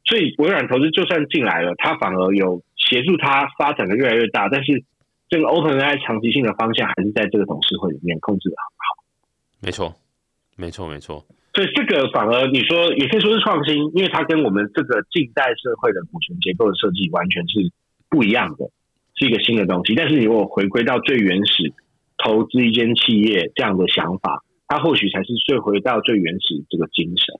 [0.06, 4.84] 所以微软投资就算进来了，它反而有协助它发展的越来越大，但是
[5.28, 9.04] 这个 OpenAI 长期性的方向还是在这个董事会里面控制的很好。
[9.60, 9.94] 没错，
[10.56, 17.72] 没错，没错，所以这个反而你说也可以说是创新，因为它跟我们这个近代社会的股权结构的设计完全是
[18.10, 18.70] 不一样的，
[19.16, 19.94] 是一个新的东西。
[19.94, 21.72] 但是你如果回归到最原始
[22.22, 27.34] 投资一间企业这样的想法，它或许才是最回到最原始这个精神。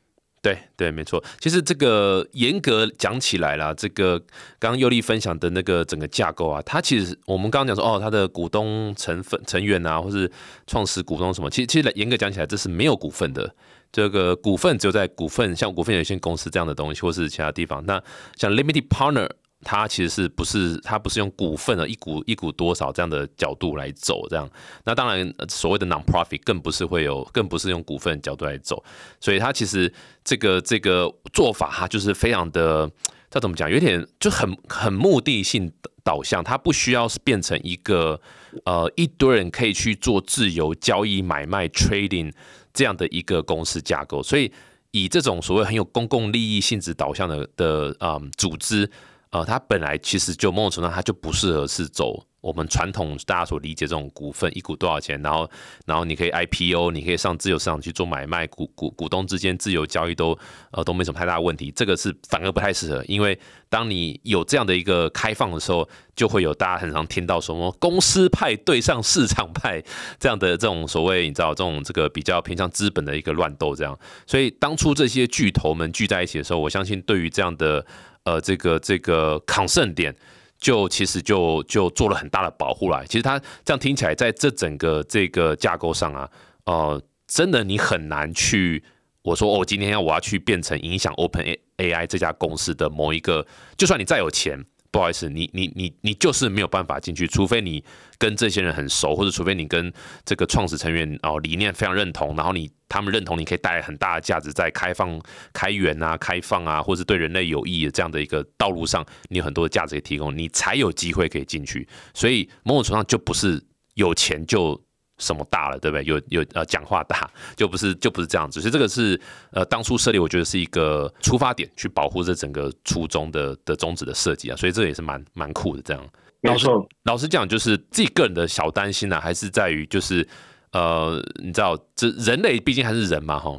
[0.45, 1.25] 对对，没错。
[1.41, 4.19] 其实这个严格讲起来啦，这个
[4.59, 10.31] 刚刚尤利分享的那个整个架构啊，它其实我们刚刚讲说哦，它的股东成分成员啊，或是
[10.67, 13.55] 创始股东什么，其实其实严格讲起来，这是没有股份的。
[13.91, 17.83] 这个股份只有在股份，像股份有限公司这样的东西，或是其他地方。
[17.87, 18.03] 那
[18.37, 19.31] 像 limited partner，
[19.65, 24.49] 它其实是不是它不是用股份的一股一股多少这样的角度来走这样。
[24.85, 28.85] 那当然，所谓的 non-profit 更不是会有，更不是用股份角度来走。
[29.19, 29.93] 所以它其实
[30.23, 32.89] 这个这个做法，它就是非常的，
[33.31, 33.71] 这怎么讲？
[33.71, 38.21] 有点就很很目的性导向，它不需要是变成一个
[38.65, 42.31] 呃一堆人可以去做自由交易、买卖、trading
[42.73, 44.23] 这样的一个公司架构。
[44.23, 44.53] 所以
[44.91, 48.89] 以这种所谓很有公共利益性质导向的的嗯组织，
[49.35, 55.51] 呃，它本来其实就某种程度上它就不适合是走我们传统大家所理解这种股份一股多少钱，然后
[55.87, 60.39] 然后你可以 IPO，你可以上自由市场去做买卖，股股股东之间自由交易都
[60.71, 61.73] 呃都没什么太大问题。
[61.75, 63.37] 这个是反而不太适合，因为
[63.69, 69.83] 当你有这样的一个开放的时候，就会有大家很常听到什么公司派对上市场派
[70.21, 73.99] 这样的这种所谓你知道这种这个比较偏向资本的一个乱斗这样。
[74.27, 77.85] 所以当初这些巨头们聚在一起的时候，我相信对于这样的
[78.25, 80.15] 呃这个这个抗胜点。
[80.57, 86.31] 就其实就就做了很大的保护来，其实它这样听起来，在这整个这个架构上啊，
[86.65, 88.83] 呃，真的你很难去
[89.21, 91.45] 我说哦，今天我要去变成影响 Open
[91.77, 93.47] A I 这家公司的某一个，
[93.77, 94.65] 就算你再有钱。
[94.95, 97.83] 不好意思，你你你你就是没有办法进去，除非你
[98.17, 99.93] 跟这些人很熟，或者除非你跟
[100.25, 105.21] 这个创始成员哦理念非常认同，然后你他们认同你可以带来很大的价值，在开放、
[105.53, 111.89] 开源啊、开放啊，或者对人类有益的这样的一个道路上，你有很多的价值可以提供，你才有机会可以进去。
[112.15, 113.61] 所以某种程度上就不是
[113.95, 114.81] 有钱就。
[115.19, 116.05] 什么大了，对不对？
[116.05, 119.19] 有有呃，讲话大 就不是就不是这样子，所以这个是
[119.53, 125.83] 呃，当初设立我觉得是一个出发点，去保护这整个初衷的的宗旨的设计啊，所以这也是蛮蛮酷的。
[125.83, 126.05] 这样，
[126.43, 126.67] 老实
[127.05, 130.27] 老实讲，就是自己个人的小担心呢，还是在于就是
[130.73, 133.57] 呃，你知道，这人类毕竟还是人嘛，哈，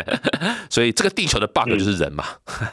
[0.70, 2.24] 所以这个地球的 bug 就是人嘛，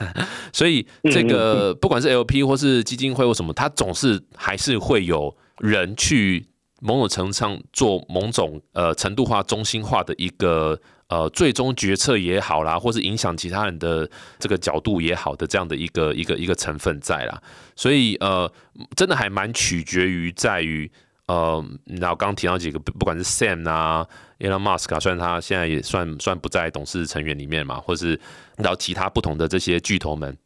[0.54, 6.48] 所以这个不管是 LP 或是基金会或什么，它总是还是会有人去。
[6.82, 17.42] 某种程度上做某种呃程度化、中心化的一个呃最终决策也好啦，或是影响其他人的这个角度也好的这样的一个一个一个成分在啦，
[17.76, 18.52] 所以呃
[18.96, 20.92] 真的还蛮取决于在于
[21.28, 24.06] 呃，然后刚提到几个，不管是 Sam 啊、
[24.40, 28.20] Elon Musk 啊，虽然他现在也算算不在董事成员里面嘛，或是
[28.58, 30.38] 然后其他不同的这些巨头们，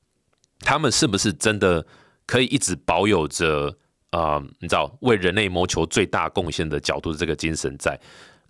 [0.60, 1.86] 他们是不是真的
[2.26, 3.78] 可以一直保有着？
[4.12, 8.00] 啊，你知道为人类谋求最大贡献的角度的这个精神在，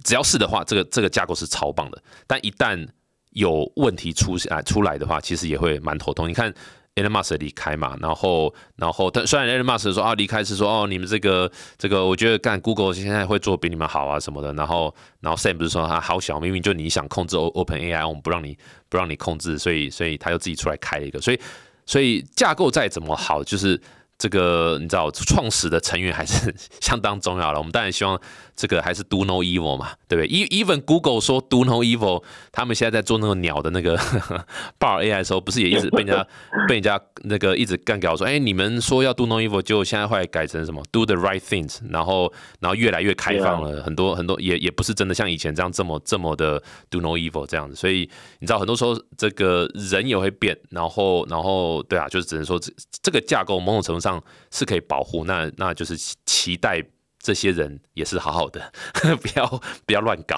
[0.06, 2.02] 只要是的话，这个这个架构是超棒的。
[2.26, 2.88] 但一旦
[3.32, 6.30] 有问题出啊出来的话，其实也会蛮头痛。
[6.30, 6.54] 你看
[6.96, 14.54] Elon Musk 离开嘛，然后然后但虽然 Elon Musk 说啊离开是说哦你们这个这个，我觉得干 Google 现在会做比你们好啊什么的。
[14.54, 18.58] 然后然后 Sam 不是说啊好小，明明就你想控制 Open AI，我们不让你
[18.88, 21.20] 不让你控制，所以所以他就自己出来开了一个。
[21.20, 21.40] 所以
[21.86, 23.80] 所以架构再怎么好，就是。
[24.20, 27.58] 这个你知道，创始的成员还是相当重要了。
[27.58, 28.20] 我们当然希望
[28.60, 33.98] 这个还是 do no evil 嘛，对不对？even Google 说 do no evil，他们现在在做那个鸟的那个
[34.78, 36.28] bar AI 的时候，不是也一直被人家
[36.68, 42.30] 被人家那个一直干掉说，哎，你们说要 do no evil，就现在会改成什么 do the right things，然后
[42.60, 47.76] 然后越来越开放了，很多很多也也不是真的像以前这样这么这么的 do no evil 这样子。
[47.76, 52.70] 所以你知道，很多时候这个人也会变，然后然后对啊，就是只能说这
[53.02, 54.22] 这个架构某种程度上。
[54.52, 55.96] 是可以保护，那那就是
[56.26, 56.84] 期待
[57.20, 58.72] 这些人也是好好的，
[59.22, 59.46] 不要
[59.86, 60.36] 不要乱搞。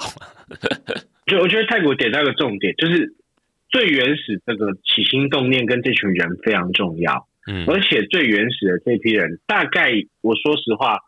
[1.26, 3.14] 就我觉得泰国点到一个重点，就是
[3.70, 7.26] 最原始这个起心动念跟这群人非常重要。
[7.46, 10.98] 嗯，而且最原始的这批人，大概我说实话，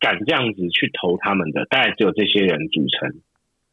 [0.00, 3.14] 敢这样子去投他们的，大概只有这些人组成，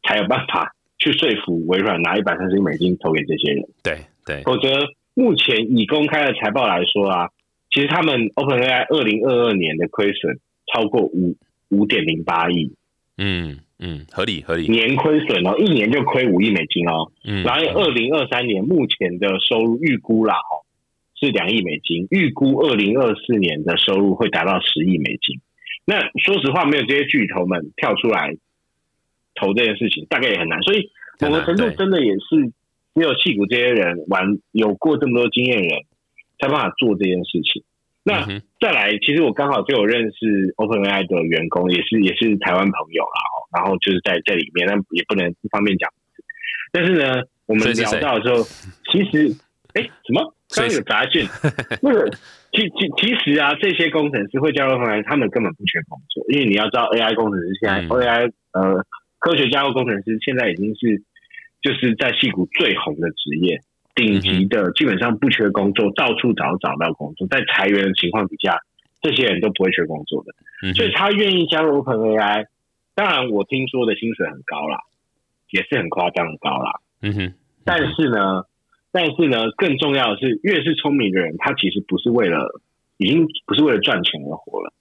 [0.02, 3.64] 才有办法去说服微软拿一百三十亿美金投给这些人。
[3.82, 4.68] 对对，否则
[5.14, 7.30] 目前以公开的财报来说啊。
[7.68, 10.38] 其实他们 OpenAI 二零二二年的亏损
[10.72, 11.36] 超过五
[11.70, 12.72] 五点零八亿，
[13.18, 20.64] 嗯嗯，合理合理，年亏损哦，一年就亏五亿美金哦，嗯，然后二零二三年目前的收入预估啦，哦，
[21.18, 25.40] 是两亿美金，预估二零二四年的收入会达到十亿美金。
[25.84, 28.36] 那说实话，没有这些巨头们跳出来
[29.34, 30.62] 投这件事情，大概也很难。
[30.62, 30.90] 所以
[31.20, 32.52] 某个程度真的也是
[32.94, 35.80] 没有戏骨这些人玩有过这么多经验人。
[36.38, 37.64] 才办法做这件事情。
[38.06, 38.24] 那
[38.60, 43.20] 再来，其实我刚好就有认识 OpenAI 的员工，也是也是台湾朋友啦。
[43.56, 45.90] 然后就是在在里面，但也不能不方便讲。
[46.70, 48.44] 但是呢，我们聊到的时候，
[48.92, 49.34] 其实
[49.74, 50.34] 哎，什么？
[50.54, 51.26] 刚有杂讯。
[51.82, 52.08] 那个
[52.52, 58.84] 其其其实啊，这些工程师会加入 OpenAI，他们根本不缺工作，因为你要知道，AI 工程师现在 AI 呃
[59.18, 61.02] 科学加入工程师现在已经是
[61.60, 63.60] 就是在戏谷最红的职业。
[63.96, 68.60] 顶级的基本上不缺工作，到处找找到工作，在裁员的情况底下，
[69.00, 72.46] 这些人都不会缺工作的，所以他愿意加入 OpenAI。
[72.94, 74.80] 当然，我听说的薪水很高啦，
[75.50, 76.80] 也是很夸张的高啦。
[77.02, 77.34] 嗯哼，
[77.64, 78.44] 但是呢，
[78.92, 82.60] 但是呢，更重要的是，越是聪明的人，他其实不是为了，
[82.98, 84.72] 已经不是为了赚钱而活了。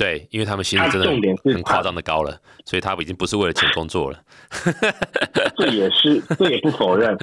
[0.00, 1.06] 对，因为他们薪水真的
[1.52, 4.18] 很夸张的高了，所以他已经不是为了钱工作了。
[5.60, 7.14] 这也是，这也不否认。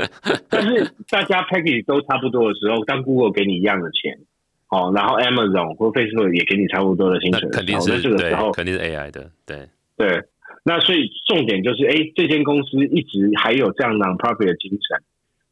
[0.47, 4.19] 但是大家 package 都差不多的时候，当 Google 给你一样的钱，
[4.69, 9.67] 哦，然后 Amazon 或 Facebook 也给你差不多的薪水，肯定是这个时候肯定是 AI 的，对
[9.97, 10.23] 对。
[10.63, 15.01] 那所以重点就是，哎，这间公司一直还有这样 non-profit 的精神，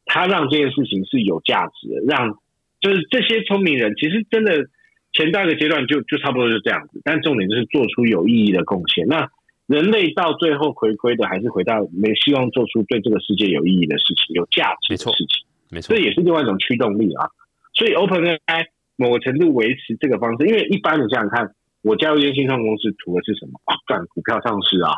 [0.06, 2.38] 它让这件事情是有价值的，让
[2.82, 4.68] 就是这些聪明人其实真的
[5.16, 9.08] 前大个阶段就就差不多就这样子，但重点就是做出有意义的贡献。
[9.08, 9.28] 那
[9.66, 17.30] 人类到最后回归的还是回到没希望做出对这个世界有意义的事情、有价值的事情，没错，这也是另外一种驱动力啊。
[17.74, 21.56] 所以 OpenAI 某个程度维持这个方式，因为一般你想想看。
[21.86, 23.78] 我加入一间新创公司，图的是什么啊？
[23.86, 24.90] 赚股票上市啊！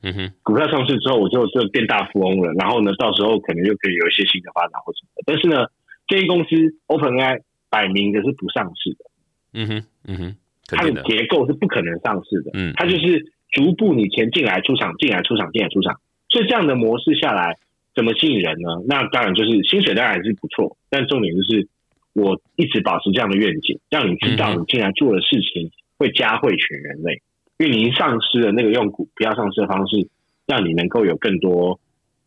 [0.00, 2.50] 嗯哼，股票上市之后，我就就变大富翁了。
[2.54, 5.22] 然后呢，到时候可能又可以有一些新的发展或什么的。
[5.26, 5.68] 但是呢，
[6.08, 6.56] 这间公司
[6.86, 9.04] OpenAI 摆明的是不上市的。
[9.52, 10.36] 嗯哼，嗯哼，
[10.66, 12.50] 它的结构是不可能上市的。
[12.54, 16.00] 嗯，它就是逐步你钱进来出场，进来出场，进来出场。
[16.28, 17.56] 所以这样的模式下来，
[17.94, 18.82] 怎么吸引人呢？
[18.86, 21.68] 那当然就是薪水当然还是不错，但重点就是
[22.12, 25.70] 我一直保持这样的愿景，让你知道你进来做的事情。
[26.00, 27.20] 会加惠全人类，
[27.58, 30.08] 因为你丧失了那个用股票上市的方式，
[30.46, 31.78] 让你能够有更多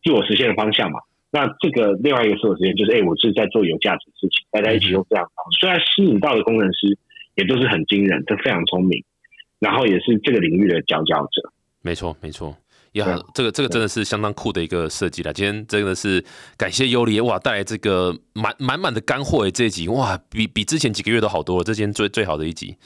[0.03, 0.99] 自我实现的方向嘛。
[1.32, 5.57] 那这个另外一个自我实现就是，哎，我是在做有价值的事情，大家一起用这样方式。
[5.59, 6.95] 虽然吸引到的工程师
[7.36, 9.03] 也都是很惊人，都非常聪明，
[9.59, 11.51] 然后也是这个领域的佼佼者。
[11.81, 12.55] 没错，没错。
[12.93, 15.34] 呀，这个这个真的是相当酷的一个设计了。
[15.34, 16.23] 今天真的是
[16.55, 21.63] 感谢尤里哇带来这个满满满的干货诶，这一集哇比比之前几个月都好多了。
[21.63, 22.77] 这今天最最好的一集，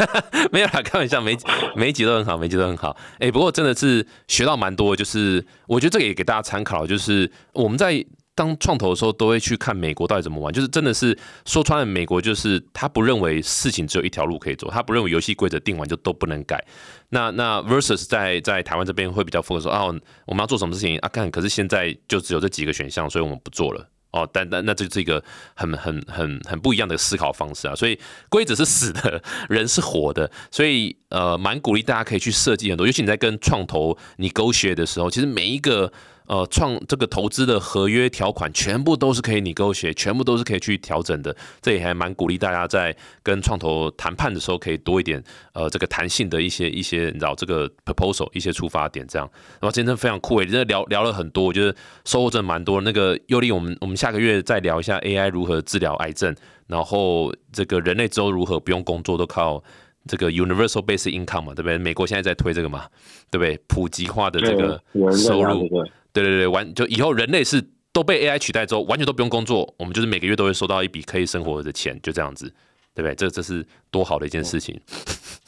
[0.52, 1.34] 没有啦，开玩笑，每
[1.74, 2.94] 每一集都很好，每一集都很好。
[3.18, 8.04] 哎，不过真的是学到蛮多，就是我觉得这个也给大家参考，就是我们在。
[8.34, 16.62] 当创投的时候，都会去看美国到底怎么玩，就是真的是说穿了，美国就是他不认为事情只有一条路可以走，他不认为游戏规则定完就都不能改。
[17.10, 19.94] 那那 versus 在在台湾这边会比较复说哦，
[20.26, 21.08] 我们要做什么事情啊？
[21.08, 24.28] 看，可是现在就只有这几个选项，所以我们不做了哦。
[24.32, 25.22] 但但那这是一个
[25.54, 27.74] 很很很很不一样的思考方式啊。
[27.76, 27.96] 所以
[28.28, 35.92] 规则是死的，人是活的，所以呃，蛮鼓励大家可以去设计很多，尤其你在跟创投你勾学的时候，其实每一个。
[36.26, 41.36] 呃，创这个投资的合约条款全部都是可以你勾写，全部都是可以去调整的。
[41.60, 45.22] 这也还蛮鼓励大家在跟创投谈判的时候，可以多一点
[45.52, 49.28] 呃这个弹性的一些一些，你知道这个 proposal 一些出发点这样。
[49.60, 51.74] 然后今天非常酷诶，真的聊聊了很多，我觉得
[52.06, 52.80] 收获真的蛮多。
[52.80, 56.34] 那个尤利，我们我们下个月再聊一下 AI 如何治疗癌症，
[56.68, 59.62] 然后这个人类之后如何不用工作都靠
[60.08, 61.76] 这个 universal basic income 嘛，对不对？
[61.76, 62.86] 美国现在在推这个嘛，
[63.30, 63.58] 对不对？
[63.68, 65.60] 普及化的这个收入。
[65.60, 67.62] 对对对，对对对完就以后人类是
[67.92, 72.50] 都被 AI 取代之后，完全都不用工作，我们就是每个月都会收到一笔可以生活的钱，就这样子，
[72.94, 73.14] 对不对？
[73.14, 74.80] 这这是多好的一件事情。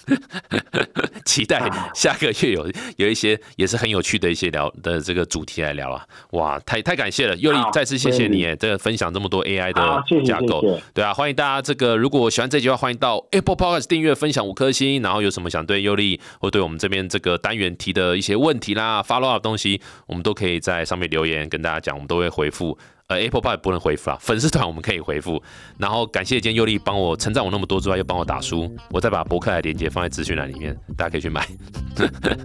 [1.25, 6.07] 期待 下个月有有一些也是很有趣的一些聊的这个主题来聊啊！
[6.31, 10.63] 哇，太太感谢了，又再次谢谢你这个分享这么多 AI 的架构，
[10.95, 22.79] 对啊，欢迎大家这个如果喜欢这句话，欢迎到 Apple Podcast 订阅、分享五颗星，然后有什么想对尤利或对我们这边这个单元提的一些问题啦、follow up 东西，我们都可以在上面留言跟大家讲，我们都会回复。
[23.09, 25.41] 呃，Apple Pay 不能回复啊，粉丝团我们可以回复。
[25.79, 31.47] 然后感谢今天尤力帮我称赞我那么多之外，又帮我打书，我再把博客的链接放在资讯栏里面，大家可以去买。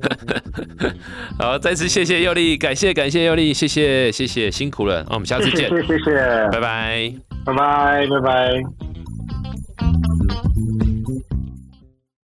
[1.40, 7.12] 好，再次谢谢尤力，感谢感谢尤力，谢谢谢谢辛苦了，那我们下次见，谢谢谢谢，拜拜，
[7.44, 8.62] 拜拜拜拜。